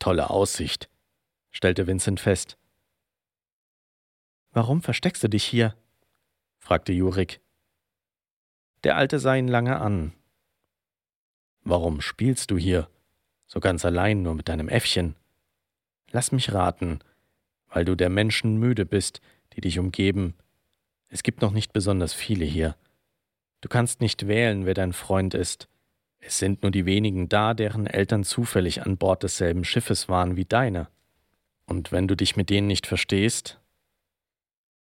Tolle 0.00 0.30
Aussicht, 0.30 0.88
stellte 1.50 1.86
Vincent 1.86 2.18
fest. 2.18 2.58
Warum 4.50 4.82
versteckst 4.82 5.22
du 5.22 5.28
dich 5.28 5.44
hier? 5.44 5.76
Fragte 6.62 6.92
Jurik. 6.92 7.40
Der 8.84 8.96
Alte 8.96 9.18
sah 9.18 9.34
ihn 9.34 9.48
lange 9.48 9.80
an. 9.80 10.12
Warum 11.64 12.00
spielst 12.00 12.52
du 12.52 12.56
hier? 12.56 12.88
So 13.46 13.58
ganz 13.58 13.84
allein 13.84 14.22
nur 14.22 14.34
mit 14.36 14.48
deinem 14.48 14.68
Äffchen? 14.68 15.16
Lass 16.12 16.30
mich 16.30 16.52
raten, 16.52 17.00
weil 17.68 17.84
du 17.84 17.96
der 17.96 18.10
Menschen 18.10 18.58
müde 18.58 18.86
bist, 18.86 19.20
die 19.54 19.60
dich 19.60 19.80
umgeben. 19.80 20.34
Es 21.08 21.24
gibt 21.24 21.42
noch 21.42 21.50
nicht 21.50 21.72
besonders 21.72 22.14
viele 22.14 22.44
hier. 22.44 22.76
Du 23.60 23.68
kannst 23.68 24.00
nicht 24.00 24.28
wählen, 24.28 24.64
wer 24.64 24.74
dein 24.74 24.92
Freund 24.92 25.34
ist. 25.34 25.68
Es 26.20 26.38
sind 26.38 26.62
nur 26.62 26.70
die 26.70 26.86
wenigen 26.86 27.28
da, 27.28 27.54
deren 27.54 27.88
Eltern 27.88 28.22
zufällig 28.22 28.82
an 28.82 28.98
Bord 28.98 29.24
desselben 29.24 29.64
Schiffes 29.64 30.08
waren 30.08 30.36
wie 30.36 30.44
deine. 30.44 30.88
Und 31.66 31.90
wenn 31.90 32.06
du 32.06 32.14
dich 32.14 32.36
mit 32.36 32.50
denen 32.50 32.68
nicht 32.68 32.86
verstehst? 32.86 33.60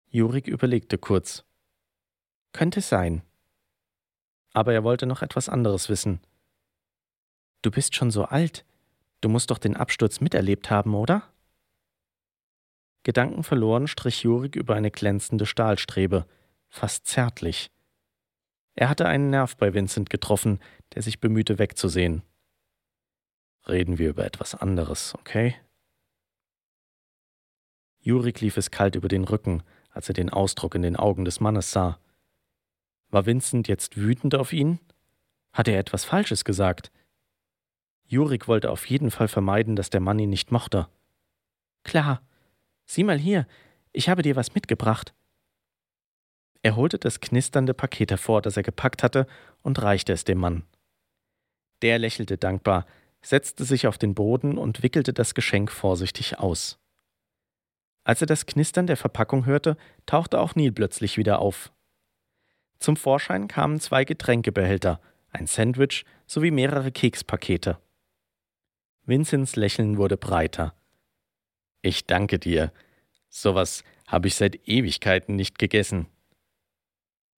Jurik 0.08 0.48
überlegte 0.48 0.96
kurz. 0.96 1.45
Könnte 2.56 2.80
sein. 2.80 3.20
Aber 4.54 4.72
er 4.72 4.82
wollte 4.82 5.04
noch 5.04 5.20
etwas 5.20 5.50
anderes 5.50 5.90
wissen. 5.90 6.20
Du 7.60 7.70
bist 7.70 7.94
schon 7.94 8.10
so 8.10 8.24
alt. 8.24 8.64
Du 9.20 9.28
musst 9.28 9.50
doch 9.50 9.58
den 9.58 9.76
Absturz 9.76 10.22
miterlebt 10.22 10.70
haben, 10.70 10.94
oder? 10.94 11.22
Gedankenverloren 13.02 13.88
strich 13.88 14.22
Jurik 14.22 14.56
über 14.56 14.74
eine 14.74 14.90
glänzende 14.90 15.44
Stahlstrebe, 15.44 16.24
fast 16.70 17.06
zärtlich. 17.06 17.70
Er 18.74 18.88
hatte 18.88 19.04
einen 19.04 19.28
Nerv 19.28 19.58
bei 19.58 19.74
Vincent 19.74 20.08
getroffen, 20.08 20.58
der 20.94 21.02
sich 21.02 21.20
bemühte 21.20 21.58
wegzusehen. 21.58 22.22
Reden 23.68 23.98
wir 23.98 24.08
über 24.08 24.24
etwas 24.24 24.54
anderes, 24.54 25.14
okay? 25.16 25.56
Jurik 28.00 28.40
lief 28.40 28.56
es 28.56 28.70
kalt 28.70 28.94
über 28.94 29.08
den 29.08 29.24
Rücken, 29.24 29.62
als 29.90 30.08
er 30.08 30.14
den 30.14 30.30
Ausdruck 30.30 30.74
in 30.74 30.80
den 30.80 30.96
Augen 30.96 31.26
des 31.26 31.40
Mannes 31.40 31.70
sah. 31.70 31.98
War 33.16 33.24
Vincent 33.24 33.66
jetzt 33.66 33.96
wütend 33.96 34.34
auf 34.34 34.52
ihn? 34.52 34.78
Hatte 35.54 35.70
er 35.70 35.78
etwas 35.78 36.04
Falsches 36.04 36.44
gesagt? 36.44 36.92
Jurik 38.04 38.46
wollte 38.46 38.70
auf 38.70 38.84
jeden 38.84 39.10
Fall 39.10 39.26
vermeiden, 39.26 39.74
dass 39.74 39.88
der 39.88 40.02
Mann 40.02 40.18
ihn 40.18 40.28
nicht 40.28 40.52
mochte. 40.52 40.86
Klar. 41.82 42.20
Sieh 42.84 43.04
mal 43.04 43.18
hier, 43.18 43.46
ich 43.94 44.10
habe 44.10 44.20
dir 44.20 44.36
was 44.36 44.54
mitgebracht. 44.54 45.14
Er 46.60 46.76
holte 46.76 46.98
das 46.98 47.20
knisternde 47.20 47.72
Paket 47.72 48.10
hervor, 48.10 48.42
das 48.42 48.58
er 48.58 48.62
gepackt 48.62 49.02
hatte, 49.02 49.26
und 49.62 49.80
reichte 49.80 50.12
es 50.12 50.24
dem 50.24 50.36
Mann. 50.36 50.64
Der 51.80 51.98
lächelte 51.98 52.36
dankbar, 52.36 52.84
setzte 53.22 53.64
sich 53.64 53.86
auf 53.86 53.96
den 53.96 54.14
Boden 54.14 54.58
und 54.58 54.82
wickelte 54.82 55.14
das 55.14 55.34
Geschenk 55.34 55.72
vorsichtig 55.72 56.38
aus. 56.38 56.78
Als 58.04 58.20
er 58.20 58.26
das 58.26 58.44
Knistern 58.44 58.86
der 58.86 58.98
Verpackung 58.98 59.46
hörte, 59.46 59.78
tauchte 60.04 60.38
auch 60.38 60.54
Neil 60.54 60.70
plötzlich 60.70 61.16
wieder 61.16 61.38
auf. 61.38 61.72
Zum 62.78 62.96
Vorschein 62.96 63.48
kamen 63.48 63.80
zwei 63.80 64.04
Getränkebehälter, 64.04 65.00
ein 65.30 65.46
Sandwich 65.46 66.04
sowie 66.26 66.50
mehrere 66.50 66.92
Kekspakete. 66.92 67.78
Vincents 69.04 69.56
Lächeln 69.56 69.96
wurde 69.96 70.16
breiter. 70.16 70.74
Ich 71.82 72.06
danke 72.06 72.38
dir. 72.38 72.72
Sowas 73.28 73.84
habe 74.06 74.28
ich 74.28 74.34
seit 74.34 74.68
Ewigkeiten 74.68 75.36
nicht 75.36 75.58
gegessen. 75.58 76.06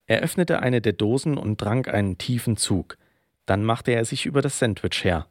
Er 0.07 0.21
öffnete 0.21 0.59
eine 0.59 0.81
der 0.81 0.93
Dosen 0.93 1.37
und 1.37 1.59
trank 1.59 1.87
einen 1.87 2.17
tiefen 2.17 2.57
Zug. 2.57 2.97
Dann 3.45 3.63
machte 3.63 3.91
er 3.91 4.05
sich 4.05 4.25
über 4.25 4.41
das 4.41 4.57
Sandwich 4.57 5.03
her. 5.03 5.27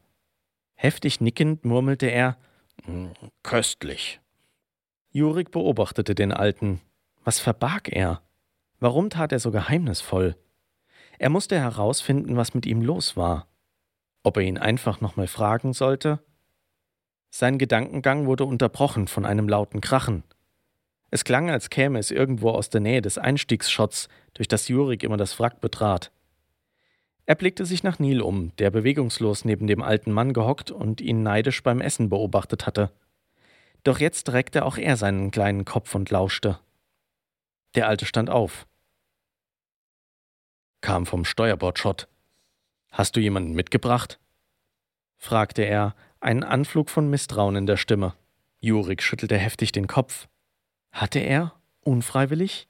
Heftig 0.74 1.20
nickend 1.20 1.64
murmelte 1.64 2.06
er 2.06 2.38
hm, 2.84 3.12
Köstlich. 3.42 4.20
Jurik 5.10 5.50
beobachtete 5.50 6.14
den 6.14 6.32
Alten. 6.32 6.80
Was 7.24 7.40
verbarg 7.40 7.88
er? 7.88 8.22
Warum 8.80 9.10
tat 9.10 9.32
er 9.32 9.38
so 9.38 9.50
geheimnisvoll? 9.50 10.36
Er 11.18 11.30
musste 11.30 11.58
herausfinden, 11.58 12.36
was 12.36 12.54
mit 12.54 12.64
ihm 12.64 12.80
los 12.80 13.16
war. 13.16 13.48
Ob 14.22 14.36
er 14.36 14.44
ihn 14.44 14.58
einfach 14.58 15.00
nochmal 15.00 15.26
fragen 15.26 15.72
sollte? 15.72 16.20
Sein 17.30 17.58
Gedankengang 17.58 18.26
wurde 18.26 18.44
unterbrochen 18.44 19.08
von 19.08 19.24
einem 19.24 19.48
lauten 19.48 19.80
Krachen. 19.80 20.22
Es 21.10 21.24
klang, 21.24 21.50
als 21.50 21.70
käme 21.70 21.98
es 21.98 22.10
irgendwo 22.10 22.50
aus 22.50 22.70
der 22.70 22.80
Nähe 22.80 23.02
des 23.02 23.18
Einstiegsschotts, 23.18 24.08
durch 24.34 24.48
das 24.48 24.68
Jurik 24.68 25.02
immer 25.02 25.16
das 25.16 25.38
Wrack 25.40 25.60
betrat. 25.60 26.12
Er 27.26 27.34
blickte 27.34 27.66
sich 27.66 27.82
nach 27.82 27.98
Neil 27.98 28.22
um, 28.22 28.54
der 28.56 28.70
bewegungslos 28.70 29.44
neben 29.44 29.66
dem 29.66 29.82
alten 29.82 30.12
Mann 30.12 30.32
gehockt 30.32 30.70
und 30.70 31.00
ihn 31.00 31.22
neidisch 31.22 31.62
beim 31.62 31.80
Essen 31.80 32.08
beobachtet 32.08 32.66
hatte. 32.66 32.90
Doch 33.84 33.98
jetzt 33.98 34.32
reckte 34.32 34.64
auch 34.64 34.78
er 34.78 34.96
seinen 34.96 35.30
kleinen 35.30 35.64
Kopf 35.64 35.94
und 35.94 36.10
lauschte. 36.10 36.58
Der 37.74 37.88
Alte 37.88 38.06
stand 38.06 38.30
auf. 38.30 38.67
Kam 40.80 41.06
vom 41.06 41.24
Steuerbordschott. 41.24 42.08
Hast 42.90 43.16
du 43.16 43.20
jemanden 43.20 43.52
mitgebracht? 43.52 44.18
fragte 45.16 45.62
er, 45.62 45.94
einen 46.20 46.44
Anflug 46.44 46.90
von 46.90 47.10
Misstrauen 47.10 47.56
in 47.56 47.66
der 47.66 47.76
Stimme. 47.76 48.14
Jurik 48.60 49.02
schüttelte 49.02 49.36
heftig 49.36 49.72
den 49.72 49.86
Kopf. 49.86 50.28
Hatte 50.92 51.18
er? 51.18 51.54
Unfreiwillig? 51.80 52.68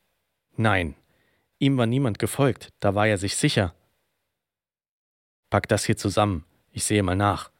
Nein. 0.56 0.94
Ihm 1.58 1.76
war 1.76 1.86
niemand 1.86 2.18
gefolgt, 2.18 2.72
da 2.80 2.94
war 2.94 3.06
er 3.06 3.18
sich 3.18 3.36
sicher. 3.36 3.74
Pack 5.50 5.68
das 5.68 5.84
hier 5.84 5.96
zusammen, 5.96 6.44
ich 6.70 6.84
sehe 6.84 7.02
mal 7.02 7.16
nach. 7.16 7.50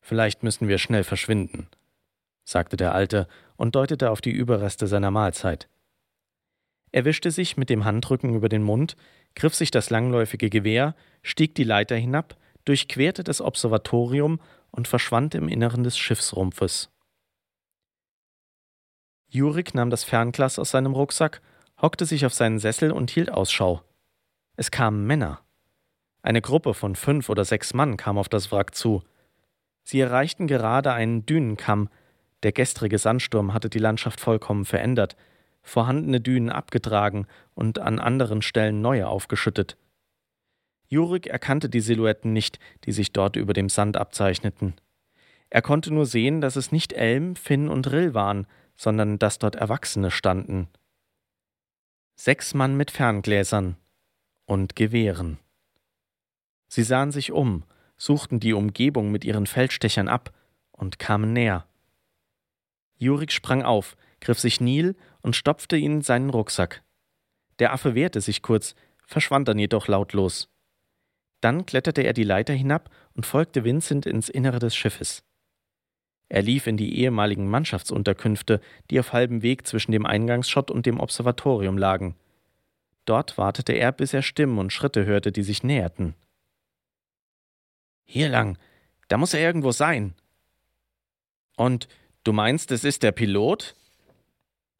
Vielleicht 0.00 0.42
müssen 0.42 0.68
wir 0.68 0.78
schnell 0.78 1.04
verschwinden, 1.04 1.68
sagte 2.44 2.76
der 2.76 2.94
Alte 2.94 3.28
und 3.56 3.74
deutete 3.74 4.10
auf 4.10 4.20
die 4.20 4.30
Überreste 4.30 4.86
seiner 4.86 5.10
Mahlzeit. 5.10 5.68
Er 6.96 7.04
wischte 7.04 7.30
sich 7.30 7.58
mit 7.58 7.68
dem 7.68 7.84
Handrücken 7.84 8.34
über 8.34 8.48
den 8.48 8.62
Mund, 8.62 8.96
griff 9.34 9.54
sich 9.54 9.70
das 9.70 9.90
langläufige 9.90 10.48
Gewehr, 10.48 10.94
stieg 11.20 11.54
die 11.54 11.62
Leiter 11.62 11.94
hinab, 11.94 12.38
durchquerte 12.64 13.22
das 13.22 13.42
Observatorium 13.42 14.40
und 14.70 14.88
verschwand 14.88 15.34
im 15.34 15.46
Inneren 15.46 15.84
des 15.84 15.98
Schiffsrumpfes. 15.98 16.88
Jurik 19.28 19.74
nahm 19.74 19.90
das 19.90 20.04
Fernglas 20.04 20.58
aus 20.58 20.70
seinem 20.70 20.94
Rucksack, 20.94 21.42
hockte 21.82 22.06
sich 22.06 22.24
auf 22.24 22.32
seinen 22.32 22.58
Sessel 22.58 22.92
und 22.92 23.10
hielt 23.10 23.30
Ausschau. 23.30 23.82
Es 24.56 24.70
kamen 24.70 25.06
Männer. 25.06 25.42
Eine 26.22 26.40
Gruppe 26.40 26.72
von 26.72 26.96
fünf 26.96 27.28
oder 27.28 27.44
sechs 27.44 27.74
Mann 27.74 27.98
kam 27.98 28.16
auf 28.16 28.30
das 28.30 28.50
Wrack 28.50 28.74
zu. 28.74 29.02
Sie 29.82 30.00
erreichten 30.00 30.46
gerade 30.46 30.94
einen 30.94 31.26
Dünenkamm. 31.26 31.90
Der 32.42 32.52
gestrige 32.52 32.96
Sandsturm 32.96 33.52
hatte 33.52 33.68
die 33.68 33.80
Landschaft 33.80 34.18
vollkommen 34.18 34.64
verändert, 34.64 35.14
vorhandene 35.66 36.20
Dünen 36.20 36.50
abgetragen 36.50 37.26
und 37.54 37.78
an 37.78 37.98
anderen 37.98 38.40
Stellen 38.40 38.80
neue 38.80 39.08
aufgeschüttet. 39.08 39.76
Jurik 40.88 41.26
erkannte 41.26 41.68
die 41.68 41.80
Silhouetten 41.80 42.32
nicht, 42.32 42.58
die 42.84 42.92
sich 42.92 43.12
dort 43.12 43.36
über 43.36 43.52
dem 43.52 43.68
Sand 43.68 43.96
abzeichneten. 43.96 44.74
Er 45.50 45.62
konnte 45.62 45.92
nur 45.92 46.06
sehen, 46.06 46.40
dass 46.40 46.56
es 46.56 46.70
nicht 46.70 46.92
Elm, 46.92 47.34
Finn 47.34 47.68
und 47.68 47.90
Rill 47.90 48.14
waren, 48.14 48.46
sondern 48.76 49.18
dass 49.18 49.38
dort 49.38 49.56
Erwachsene 49.56 50.10
standen. 50.10 50.68
Sechs 52.14 52.54
Mann 52.54 52.76
mit 52.76 52.90
Ferngläsern 52.90 53.76
und 54.44 54.76
Gewehren. 54.76 55.38
Sie 56.68 56.82
sahen 56.82 57.10
sich 57.10 57.32
um, 57.32 57.64
suchten 57.96 58.38
die 58.38 58.52
Umgebung 58.52 59.10
mit 59.10 59.24
ihren 59.24 59.46
Feldstechern 59.46 60.08
ab 60.08 60.32
und 60.70 60.98
kamen 60.98 61.32
näher. 61.32 61.66
Jurik 62.98 63.32
sprang 63.32 63.62
auf, 63.62 63.96
griff 64.20 64.38
sich 64.38 64.60
Nil 64.60 64.96
und 65.26 65.34
stopfte 65.34 65.76
ihn 65.76 65.94
in 65.94 66.02
seinen 66.02 66.30
Rucksack. 66.30 66.84
Der 67.58 67.72
Affe 67.72 67.96
wehrte 67.96 68.20
sich 68.20 68.42
kurz, 68.42 68.76
verschwand 69.04 69.48
dann 69.48 69.58
jedoch 69.58 69.88
lautlos. 69.88 70.48
Dann 71.40 71.66
kletterte 71.66 72.02
er 72.02 72.12
die 72.12 72.22
Leiter 72.22 72.54
hinab 72.54 72.90
und 73.14 73.26
folgte 73.26 73.64
Vincent 73.64 74.06
ins 74.06 74.28
Innere 74.28 74.60
des 74.60 74.76
Schiffes. 74.76 75.24
Er 76.28 76.42
lief 76.42 76.68
in 76.68 76.76
die 76.76 77.00
ehemaligen 77.00 77.50
Mannschaftsunterkünfte, 77.50 78.60
die 78.90 79.00
auf 79.00 79.12
halbem 79.12 79.42
Weg 79.42 79.66
zwischen 79.66 79.90
dem 79.90 80.06
Eingangsschott 80.06 80.70
und 80.70 80.86
dem 80.86 81.00
Observatorium 81.00 81.76
lagen. 81.76 82.14
Dort 83.04 83.36
wartete 83.36 83.72
er, 83.72 83.90
bis 83.90 84.14
er 84.14 84.22
Stimmen 84.22 84.58
und 84.58 84.72
Schritte 84.72 85.06
hörte, 85.06 85.32
die 85.32 85.42
sich 85.42 85.64
näherten. 85.64 86.14
Hier 88.04 88.28
lang, 88.28 88.58
da 89.08 89.18
muss 89.18 89.34
er 89.34 89.40
irgendwo 89.40 89.72
sein. 89.72 90.14
Und 91.56 91.88
du 92.22 92.32
meinst, 92.32 92.70
es 92.70 92.84
ist 92.84 93.02
der 93.02 93.12
Pilot? 93.12 93.74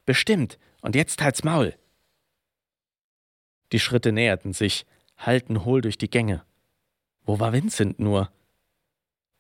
Bestimmt, 0.06 0.58
und 0.80 0.94
jetzt 0.94 1.20
halt's 1.20 1.44
Maul. 1.44 1.74
Die 3.72 3.80
Schritte 3.80 4.12
näherten 4.12 4.52
sich, 4.52 4.86
hallten 5.16 5.64
hohl 5.64 5.80
durch 5.80 5.98
die 5.98 6.08
Gänge. 6.08 6.44
Wo 7.24 7.40
war 7.40 7.52
Vincent 7.52 7.98
nur? 7.98 8.30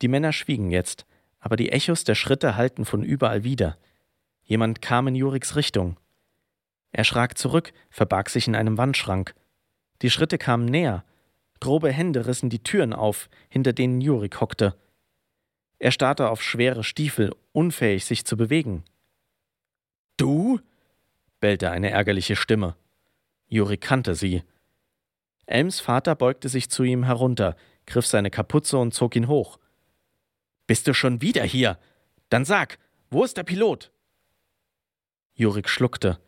Die 0.02 0.08
Männer 0.08 0.32
schwiegen 0.32 0.70
jetzt, 0.70 1.06
aber 1.38 1.56
die 1.56 1.70
Echos 1.70 2.02
der 2.02 2.16
Schritte 2.16 2.56
hallten 2.56 2.84
von 2.84 3.04
überall 3.04 3.44
wieder. 3.44 3.78
Jemand 4.42 4.82
kam 4.82 5.06
in 5.06 5.14
Juriks 5.14 5.54
Richtung. 5.54 5.96
Er 6.90 7.04
schrak 7.04 7.38
zurück, 7.38 7.72
verbarg 7.88 8.28
sich 8.28 8.48
in 8.48 8.56
einem 8.56 8.76
Wandschrank. 8.76 9.34
Die 10.02 10.10
Schritte 10.10 10.38
kamen 10.38 10.66
näher. 10.66 11.04
Grobe 11.60 11.92
Hände 11.92 12.26
rissen 12.26 12.50
die 12.50 12.62
Türen 12.62 12.92
auf, 12.92 13.28
hinter 13.48 13.72
denen 13.72 14.00
Jurik 14.00 14.40
hockte. 14.40 14.76
Er 15.78 15.92
starrte 15.92 16.28
auf 16.28 16.42
schwere 16.42 16.82
Stiefel, 16.84 17.34
unfähig, 17.52 18.04
sich 18.04 18.24
zu 18.24 18.36
bewegen. 18.36 18.84
Du? 20.16 20.60
bellte 21.40 21.70
eine 21.70 21.90
ärgerliche 21.90 22.36
Stimme. 22.36 22.76
Jurik 23.48 23.80
kannte 23.80 24.14
sie. 24.14 24.42
Elms 25.46 25.80
Vater 25.80 26.14
beugte 26.14 26.48
sich 26.48 26.70
zu 26.70 26.82
ihm 26.82 27.04
herunter, 27.04 27.56
griff 27.86 28.06
seine 28.06 28.30
Kapuze 28.30 28.78
und 28.78 28.92
zog 28.92 29.14
ihn 29.14 29.28
hoch. 29.28 29.58
Bist 30.66 30.88
du 30.88 30.94
schon 30.94 31.20
wieder 31.20 31.44
hier? 31.44 31.78
Dann 32.28 32.44
sag, 32.44 32.78
wo 33.10 33.22
ist 33.22 33.36
der 33.36 33.44
Pilot? 33.44 33.92
Jurik 35.34 35.68
schluckte. 35.68 36.18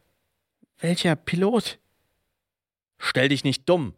Welcher 0.79 1.17
Pilot? 1.17 1.79
Stell 2.99 3.29
dich 3.31 3.43
nicht 3.43 3.69
dumm. 3.69 3.95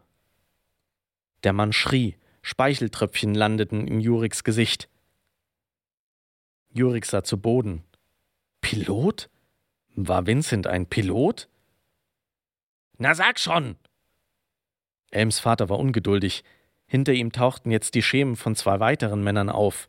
Der 1.42 1.52
Mann 1.52 1.72
schrie, 1.72 2.16
Speicheltröpfchen 2.42 3.34
landeten 3.34 3.86
in 3.86 4.00
Juriks 4.00 4.44
Gesicht. 4.44 4.88
Jurik 6.70 7.04
sah 7.04 7.22
zu 7.24 7.38
Boden. 7.38 7.84
Pilot? 8.60 9.28
War 10.08 10.26
Vincent 10.26 10.66
ein 10.66 10.86
Pilot? 10.86 11.48
Na 12.98 13.14
sag 13.14 13.38
schon! 13.38 13.76
Elms 15.10 15.38
Vater 15.40 15.68
war 15.68 15.78
ungeduldig. 15.78 16.44
Hinter 16.86 17.12
ihm 17.12 17.32
tauchten 17.32 17.70
jetzt 17.70 17.94
die 17.94 18.02
Schemen 18.02 18.36
von 18.36 18.54
zwei 18.56 18.80
weiteren 18.80 19.22
Männern 19.22 19.48
auf. 19.48 19.88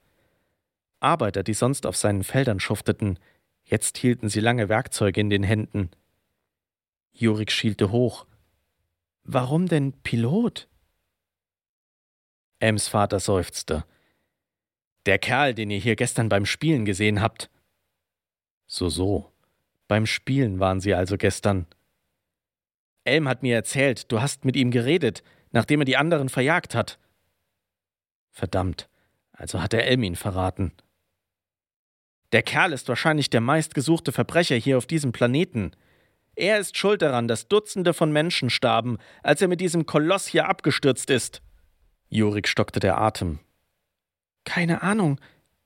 Arbeiter, 0.99 1.43
die 1.43 1.53
sonst 1.53 1.85
auf 1.85 1.97
seinen 1.97 2.23
Feldern 2.23 2.59
schufteten, 2.59 3.19
jetzt 3.63 3.97
hielten 3.97 4.29
sie 4.29 4.39
lange 4.39 4.69
Werkzeuge 4.69 5.19
in 5.19 5.29
den 5.29 5.43
Händen. 5.43 5.89
Jurik 7.11 7.51
schielte 7.51 7.91
hoch. 7.91 8.25
Warum 9.23 9.67
denn 9.67 9.93
Pilot? 10.03 10.67
Ems 12.59 12.87
Vater 12.87 13.19
seufzte. 13.19 13.85
Der 15.05 15.17
Kerl, 15.17 15.53
den 15.53 15.71
ihr 15.71 15.79
hier 15.79 15.95
gestern 15.95 16.29
beim 16.29 16.45
Spielen 16.45 16.85
gesehen 16.85 17.21
habt. 17.21 17.49
So, 18.67 18.89
so. 18.89 19.30
Beim 19.91 20.05
Spielen 20.05 20.61
waren 20.61 20.79
sie 20.79 20.93
also 20.93 21.17
gestern. 21.17 21.65
Elm 23.03 23.27
hat 23.27 23.43
mir 23.43 23.55
erzählt, 23.55 24.09
du 24.09 24.21
hast 24.21 24.45
mit 24.45 24.55
ihm 24.55 24.71
geredet, 24.71 25.21
nachdem 25.51 25.81
er 25.81 25.85
die 25.85 25.97
anderen 25.97 26.29
verjagt 26.29 26.75
hat. 26.75 26.97
Verdammt, 28.29 28.87
also 29.33 29.61
hat 29.61 29.73
er 29.73 29.85
Elm 29.85 30.03
ihn 30.03 30.15
verraten. 30.15 30.71
Der 32.31 32.41
Kerl 32.41 32.71
ist 32.71 32.87
wahrscheinlich 32.87 33.29
der 33.29 33.41
meistgesuchte 33.41 34.13
Verbrecher 34.13 34.55
hier 34.55 34.77
auf 34.77 34.85
diesem 34.85 35.11
Planeten. 35.11 35.71
Er 36.35 36.57
ist 36.57 36.77
schuld 36.77 37.01
daran, 37.01 37.27
dass 37.27 37.49
Dutzende 37.49 37.93
von 37.93 38.13
Menschen 38.13 38.49
starben, 38.49 38.97
als 39.23 39.41
er 39.41 39.49
mit 39.49 39.59
diesem 39.59 39.85
Koloss 39.85 40.25
hier 40.25 40.47
abgestürzt 40.47 41.09
ist. 41.09 41.41
Jurik 42.07 42.47
stockte 42.47 42.79
der 42.79 42.97
Atem. 42.97 43.39
Keine 44.45 44.83
Ahnung, 44.83 45.19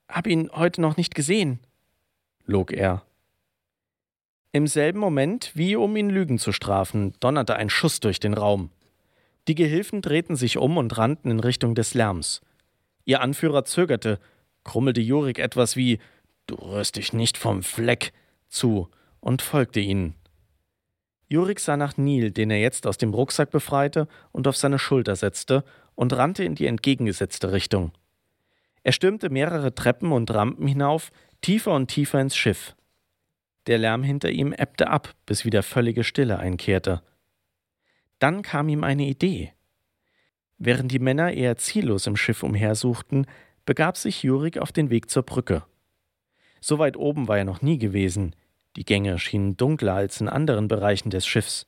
hab 0.09 0.25
ihn 0.25 0.49
heute 0.51 0.81
noch 0.81 0.97
nicht 0.97 1.13
gesehen, 1.13 1.59
log 2.47 2.71
er. 2.71 3.05
Im 4.55 4.67
selben 4.67 4.99
Moment, 4.99 5.51
wie 5.53 5.75
um 5.75 5.97
ihn 5.97 6.09
Lügen 6.09 6.39
zu 6.39 6.53
strafen, 6.53 7.11
donnerte 7.19 7.57
ein 7.57 7.69
Schuss 7.69 7.99
durch 7.99 8.21
den 8.21 8.33
Raum. 8.33 8.69
Die 9.49 9.55
Gehilfen 9.55 10.01
drehten 10.01 10.37
sich 10.37 10.55
um 10.55 10.77
und 10.77 10.97
rannten 10.97 11.29
in 11.29 11.41
Richtung 11.41 11.75
des 11.75 11.93
Lärms. 11.93 12.39
Ihr 13.03 13.19
Anführer 13.19 13.65
zögerte, 13.65 14.17
krummelte 14.63 15.01
Jurik 15.01 15.39
etwas 15.39 15.75
wie 15.75 15.99
Du 16.47 16.55
rührst 16.55 16.95
dich 16.95 17.11
nicht 17.11 17.37
vom 17.37 17.63
Fleck 17.63 18.13
zu 18.47 18.87
und 19.19 19.41
folgte 19.41 19.81
ihnen. 19.81 20.15
Jurik 21.27 21.59
sah 21.59 21.75
nach 21.75 21.97
Nil, 21.97 22.31
den 22.31 22.49
er 22.49 22.61
jetzt 22.61 22.87
aus 22.87 22.97
dem 22.97 23.13
Rucksack 23.13 23.51
befreite 23.51 24.07
und 24.31 24.47
auf 24.47 24.55
seine 24.55 24.79
Schulter 24.79 25.17
setzte, 25.17 25.65
und 25.95 26.13
rannte 26.13 26.45
in 26.45 26.55
die 26.55 26.67
entgegengesetzte 26.67 27.51
Richtung. 27.51 27.91
Er 28.83 28.93
stürmte 28.93 29.29
mehrere 29.29 29.75
Treppen 29.75 30.13
und 30.13 30.33
Rampen 30.33 30.65
hinauf, 30.65 31.11
tiefer 31.41 31.73
und 31.73 31.87
tiefer 31.87 32.21
ins 32.21 32.37
Schiff. 32.37 32.73
Der 33.67 33.77
Lärm 33.77 34.03
hinter 34.03 34.29
ihm 34.29 34.53
ebbte 34.53 34.89
ab, 34.89 35.15
bis 35.25 35.45
wieder 35.45 35.63
völlige 35.63 36.03
Stille 36.03 36.37
einkehrte. 36.37 37.01
Dann 38.19 38.41
kam 38.41 38.69
ihm 38.69 38.83
eine 38.83 39.05
Idee. 39.05 39.53
Während 40.57 40.91
die 40.91 40.99
Männer 40.99 41.33
eher 41.33 41.57
ziellos 41.57 42.07
im 42.07 42.15
Schiff 42.15 42.43
umhersuchten, 42.43 43.25
begab 43.65 43.97
sich 43.97 44.23
Jurik 44.23 44.57
auf 44.57 44.71
den 44.71 44.89
Weg 44.89 45.09
zur 45.09 45.23
Brücke. 45.23 45.63
So 46.61 46.79
weit 46.79 46.97
oben 46.97 47.27
war 47.27 47.37
er 47.37 47.45
noch 47.45 47.61
nie 47.61 47.77
gewesen, 47.77 48.35
die 48.75 48.85
Gänge 48.85 49.19
schienen 49.19 49.57
dunkler 49.57 49.93
als 49.93 50.21
in 50.21 50.29
anderen 50.29 50.67
Bereichen 50.67 51.09
des 51.09 51.25
Schiffs. 51.25 51.67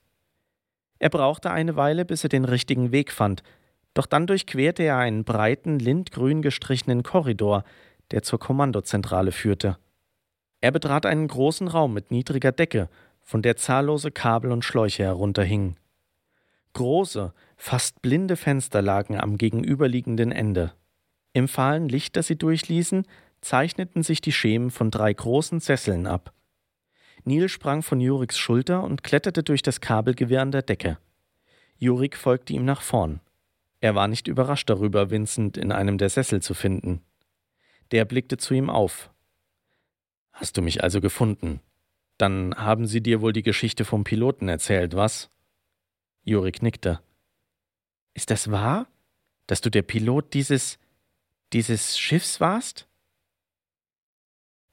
Er 1.00 1.10
brauchte 1.10 1.52
eine 1.52 1.76
Weile, 1.76 2.06
bis 2.06 2.24
er 2.24 2.30
den 2.30 2.46
richtigen 2.46 2.92
Weg 2.92 3.12
fand, 3.12 3.44
doch 3.94 4.06
dann 4.06 4.28
durchquerte 4.28 4.84
er 4.84 4.98
einen 4.98 5.24
breiten, 5.24 5.80
lindgrün 5.80 6.42
gestrichenen 6.42 7.04
Korridor, 7.04 7.64
der 8.12 8.24
zur 8.24 8.40
Kommandozentrale 8.40 9.32
führte. 9.32 9.78
Er 10.62 10.72
betrat 10.72 11.06
einen 11.06 11.28
großen 11.28 11.68
Raum 11.68 11.94
mit 11.94 12.12
niedriger 12.12 12.52
Decke, 12.52 12.90
von 13.22 13.42
der 13.42 13.58
zahllose 13.58 14.12
Kabel 14.12 14.52
und 14.52 14.64
Schläuche 14.64 15.04
herunterhingen. 15.04 15.78
Große, 16.74 17.34
fast 17.58 18.02
blinde 18.02 18.36
Fenster 18.36 18.82
lagen 18.82 19.20
am 19.20 19.38
gegenüberliegenden 19.38 20.32
Ende. 20.32 20.74
Im 21.34 21.48
fahlen 21.48 21.90
Licht, 21.90 22.16
das 22.16 22.28
sie 22.28 22.38
durchließen, 22.38 23.06
zeichneten 23.42 24.04
sich 24.04 24.22
die 24.22 24.32
Schemen 24.32 24.72
von 24.72 24.92
drei 24.92 25.14
großen 25.14 25.60
Sesseln 25.60 26.08
ab. 26.08 26.34
Neil 27.26 27.50
sprang 27.50 27.84
von 27.84 28.00
Juriks 28.00 28.38
Schulter 28.38 28.84
und 28.84 29.04
kletterte 29.04 29.44
durch 29.44 29.62
das 29.62 29.82
Kabelgewirr 29.82 30.42
an 30.42 30.52
der 30.52 30.62
Decke. 30.62 30.98
Jurik 31.78 32.16
folgte 32.16 32.54
ihm 32.54 32.66
nach 32.66 32.82
vorn. 32.82 33.20
Er 33.82 33.94
war 33.94 34.08
nicht 34.08 34.28
überrascht 34.28 34.70
darüber, 34.70 35.12
Vincent 35.12 35.58
in 35.58 35.72
einem 35.72 35.98
der 35.98 36.10
Sessel 36.10 36.42
zu 36.42 36.54
finden. 36.54 37.02
Der 37.92 38.06
blickte 38.06 38.38
zu 38.38 38.54
ihm 38.54 38.70
auf. 38.70 39.12
Hast 40.40 40.56
du 40.58 40.62
mich 40.62 40.84
also 40.84 41.02
gefunden? 41.02 41.62
Dann 42.18 42.56
haben 42.56 42.88
sie 42.88 43.02
dir 43.02 43.22
wohl 43.22 43.34
die 43.34 43.44
Geschichte 43.44 43.86
vom 43.86 44.04
Piloten 44.04 44.48
erzählt, 44.48 44.96
was? 44.96 45.30
Jurik 46.24 46.62
nickte. 46.62 47.02
Ist 48.14 48.32
das 48.32 48.52
wahr? 48.52 48.88
Dass 49.48 49.62
du 49.62 49.70
der 49.70 49.82
Pilot 49.82 50.34
dieses 50.34 50.80
dieses 51.54 51.98
Schiffs 51.98 52.42
warst? 52.42 52.88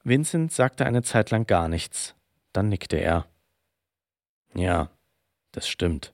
Vincent 0.03 0.51
sagte 0.51 0.85
eine 0.85 1.03
Zeit 1.03 1.31
lang 1.31 1.47
gar 1.47 1.67
nichts. 1.67 2.15
Dann 2.51 2.69
nickte 2.69 2.97
er. 2.97 3.25
Ja, 4.53 4.91
das 5.51 5.67
stimmt. 5.67 6.13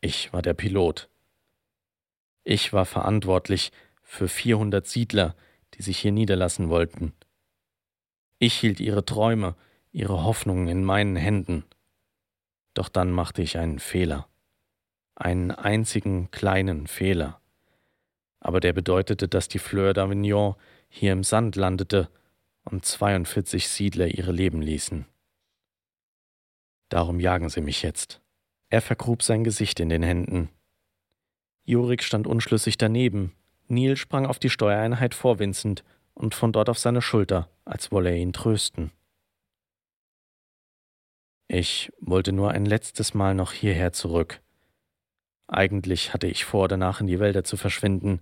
Ich 0.00 0.32
war 0.32 0.42
der 0.42 0.54
Pilot. 0.54 1.08
Ich 2.42 2.72
war 2.72 2.86
verantwortlich 2.86 3.70
für 4.02 4.28
400 4.28 4.86
Siedler, 4.86 5.36
die 5.74 5.82
sich 5.82 5.98
hier 5.98 6.12
niederlassen 6.12 6.68
wollten. 6.68 7.12
Ich 8.42 8.54
hielt 8.54 8.80
ihre 8.80 9.04
Träume, 9.04 9.54
ihre 9.92 10.24
Hoffnungen 10.24 10.66
in 10.66 10.82
meinen 10.82 11.14
Händen. 11.14 11.62
Doch 12.74 12.88
dann 12.88 13.12
machte 13.12 13.40
ich 13.40 13.56
einen 13.56 13.78
Fehler. 13.78 14.26
Einen 15.14 15.52
einzigen 15.52 16.28
kleinen 16.32 16.88
Fehler. 16.88 17.40
Aber 18.40 18.58
der 18.58 18.72
bedeutete, 18.72 19.28
dass 19.28 19.46
die 19.46 19.60
Fleur 19.60 19.92
d'Avignon 19.92 20.56
hier 20.88 21.12
im 21.12 21.22
Sand 21.22 21.54
landete 21.54 22.08
und 22.64 22.84
42 22.84 23.68
Siedler 23.68 24.08
ihre 24.08 24.32
Leben 24.32 24.60
ließen. 24.60 25.06
Darum 26.88 27.20
jagen 27.20 27.48
sie 27.48 27.60
mich 27.60 27.82
jetzt. 27.82 28.20
Er 28.70 28.82
vergrub 28.82 29.22
sein 29.22 29.44
Gesicht 29.44 29.78
in 29.78 29.88
den 29.88 30.02
Händen. 30.02 30.48
Jurik 31.62 32.02
stand 32.02 32.26
unschlüssig 32.26 32.76
daneben. 32.76 33.36
Neil 33.68 33.96
sprang 33.96 34.26
auf 34.26 34.40
die 34.40 34.50
Steuereinheit 34.50 35.14
vor 35.14 35.38
Vincent 35.38 35.84
und 36.14 36.34
von 36.34 36.52
dort 36.52 36.68
auf 36.68 36.78
seine 36.78 37.02
Schulter, 37.02 37.48
als 37.64 37.92
wolle 37.92 38.10
er 38.10 38.16
ihn 38.16 38.32
trösten. 38.32 38.90
Ich 41.48 41.92
wollte 42.00 42.32
nur 42.32 42.50
ein 42.50 42.64
letztes 42.64 43.14
Mal 43.14 43.34
noch 43.34 43.52
hierher 43.52 43.92
zurück. 43.92 44.40
Eigentlich 45.48 46.14
hatte 46.14 46.26
ich 46.26 46.44
vor, 46.44 46.68
danach 46.68 47.00
in 47.00 47.06
die 47.06 47.20
Wälder 47.20 47.44
zu 47.44 47.56
verschwinden, 47.56 48.20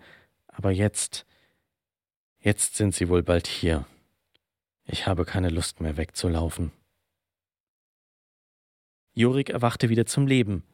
aber 0.49 0.73
jetzt, 0.73 1.27
jetzt 2.41 2.75
sind 2.75 2.95
sie 2.95 3.09
wohl 3.09 3.23
bald 3.23 3.47
hier. 3.47 3.87
Ich 4.85 5.07
habe 5.07 5.25
keine 5.25 5.51
Lust 5.51 5.81
mehr 5.81 5.97
wegzulaufen. 5.97 6.73
Jurik 9.13 9.51
erwachte 9.51 9.89
wieder 9.89 10.07
zum 10.07 10.27
Leben. 10.27 10.65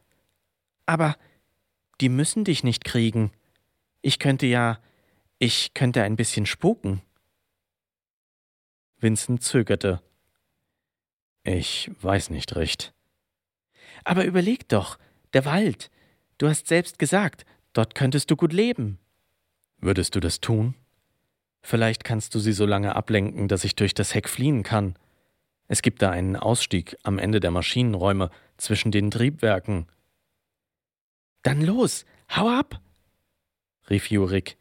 Aber 0.85 1.15
die 2.01 2.09
müssen 2.09 2.43
dich 2.43 2.63
nicht 2.63 2.85
kriegen. 2.85 3.31
Ich 4.01 4.19
könnte 4.19 4.45
ja. 4.45 4.79
Ich 5.39 5.73
könnte 5.75 6.01
ein 6.01 6.15
bisschen 6.15 6.45
spuken. 6.45 7.01
Vincent 8.99 9.43
zögerte. 9.43 10.01
Ich 11.43 11.91
weiß 12.01 12.29
nicht 12.31 12.55
recht. 12.55 12.93
Aber 14.03 14.25
überleg 14.25 14.67
doch, 14.67 14.97
der 15.33 15.45
Wald. 15.45 15.91
Du 16.37 16.47
hast 16.47 16.67
selbst 16.67 16.99
gesagt, 16.99 17.45
dort 17.73 17.95
könntest 17.95 18.31
du 18.31 18.35
gut 18.35 18.53
leben. 18.53 18.99
Würdest 19.77 20.15
du 20.15 20.19
das 20.19 20.39
tun? 20.39 20.75
Vielleicht 21.61 22.03
kannst 22.03 22.33
du 22.33 22.39
sie 22.39 22.53
so 22.53 22.65
lange 22.65 22.95
ablenken, 22.95 23.47
dass 23.47 23.63
ich 23.63 23.75
durch 23.75 23.93
das 23.93 24.13
Heck 24.13 24.29
fliehen 24.29 24.63
kann. 24.63 24.95
Es 25.67 25.81
gibt 25.81 26.01
da 26.01 26.09
einen 26.09 26.35
Ausstieg 26.35 26.97
am 27.03 27.19
Ende 27.19 27.39
der 27.39 27.51
Maschinenräume 27.51 28.31
zwischen 28.57 28.91
den 28.91 29.11
Triebwerken. 29.11 29.87
Dann 31.43 31.61
los, 31.61 32.05
hau 32.35 32.49
ab! 32.49 32.81
rief 33.89 34.09
Jurik. 34.09 34.57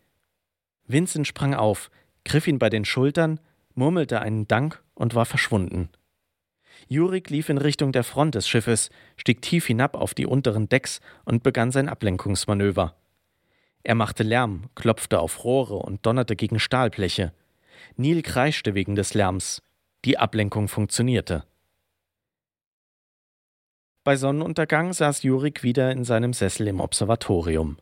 Vincent 0.86 1.26
sprang 1.26 1.54
auf, 1.54 1.90
griff 2.24 2.46
ihn 2.46 2.58
bei 2.58 2.68
den 2.68 2.84
Schultern, 2.84 3.40
murmelte 3.76 4.20
einen 4.20 4.48
Dank 4.48 4.82
und 4.94 5.14
war 5.14 5.26
verschwunden. 5.26 5.90
Jurik 6.88 7.30
lief 7.30 7.48
in 7.48 7.58
Richtung 7.58 7.92
der 7.92 8.04
Front 8.04 8.34
des 8.34 8.48
Schiffes, 8.48 8.90
stieg 9.16 9.42
tief 9.42 9.66
hinab 9.66 9.94
auf 9.96 10.14
die 10.14 10.26
unteren 10.26 10.68
Decks 10.68 11.00
und 11.24 11.42
begann 11.42 11.70
sein 11.70 11.88
Ablenkungsmanöver. 11.88 12.96
Er 13.82 13.94
machte 13.94 14.24
Lärm, 14.24 14.64
klopfte 14.74 15.20
auf 15.20 15.44
Rohre 15.44 15.76
und 15.76 16.04
donnerte 16.04 16.34
gegen 16.34 16.58
Stahlbleche. 16.58 17.32
Neil 17.96 18.22
kreischte 18.22 18.74
wegen 18.74 18.96
des 18.96 19.14
Lärms. 19.14 19.62
Die 20.04 20.18
Ablenkung 20.18 20.68
funktionierte. 20.68 21.44
Bei 24.04 24.16
Sonnenuntergang 24.16 24.92
saß 24.92 25.22
Jurik 25.24 25.62
wieder 25.62 25.90
in 25.90 26.04
seinem 26.04 26.32
Sessel 26.32 26.68
im 26.68 26.80
Observatorium. 26.80 27.78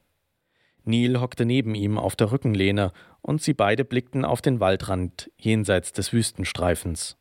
Neil 0.85 1.21
hockte 1.21 1.45
neben 1.45 1.75
ihm 1.75 1.99
auf 1.99 2.15
der 2.17 2.31
Rückenlehne 2.31 2.93
und 3.23 3.43
sie 3.43 3.55
beide 3.55 3.85
blickten 3.85 4.25
auf 4.25 4.43
den 4.43 4.61
Waldrand 4.61 5.31
jenseits 5.39 5.93
des 5.93 6.13
Wüstenstreifens. 6.13 7.17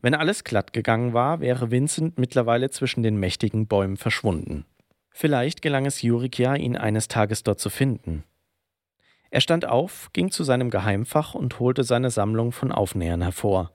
Wenn 0.00 0.14
alles 0.14 0.44
glatt 0.44 0.72
gegangen 0.72 1.12
war, 1.12 1.40
wäre 1.40 1.70
Vincent 1.70 2.18
mittlerweile 2.18 2.70
zwischen 2.70 3.02
den 3.02 3.18
mächtigen 3.18 3.66
Bäumen 3.66 3.96
verschwunden. 3.96 4.64
Vielleicht 5.10 5.62
gelang 5.62 5.86
es 5.86 6.02
Jurik 6.02 6.38
ja, 6.38 6.54
ihn 6.54 6.76
eines 6.76 7.08
Tages 7.08 7.42
dort 7.42 7.58
zu 7.58 7.70
finden. 7.70 8.24
Er 9.30 9.40
stand 9.40 9.66
auf, 9.66 10.10
ging 10.12 10.30
zu 10.30 10.44
seinem 10.44 10.70
Geheimfach 10.70 11.34
und 11.34 11.58
holte 11.58 11.84
seine 11.84 12.10
Sammlung 12.10 12.52
von 12.52 12.72
Aufnähern 12.72 13.22
hervor. 13.22 13.72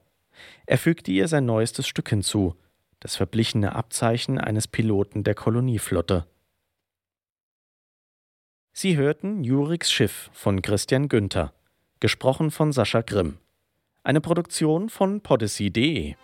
Er 0.66 0.78
fügte 0.78 1.12
ihr 1.12 1.28
sein 1.28 1.46
neuestes 1.46 1.86
Stück 1.86 2.08
hinzu, 2.08 2.56
das 3.00 3.16
verblichene 3.16 3.74
Abzeichen 3.74 4.38
eines 4.38 4.66
Piloten 4.66 5.22
der 5.22 5.34
Kolonieflotte. 5.34 6.26
Sie 8.76 8.96
hörten 8.96 9.44
Juriks 9.44 9.92
Schiff 9.92 10.30
von 10.32 10.60
Christian 10.60 11.08
Günther, 11.08 11.52
gesprochen 12.00 12.50
von 12.50 12.72
Sascha 12.72 13.02
Grimm. 13.02 13.38
Eine 14.02 14.20
Produktion 14.20 14.88
von 14.88 15.20
podyssey.de. 15.20 16.16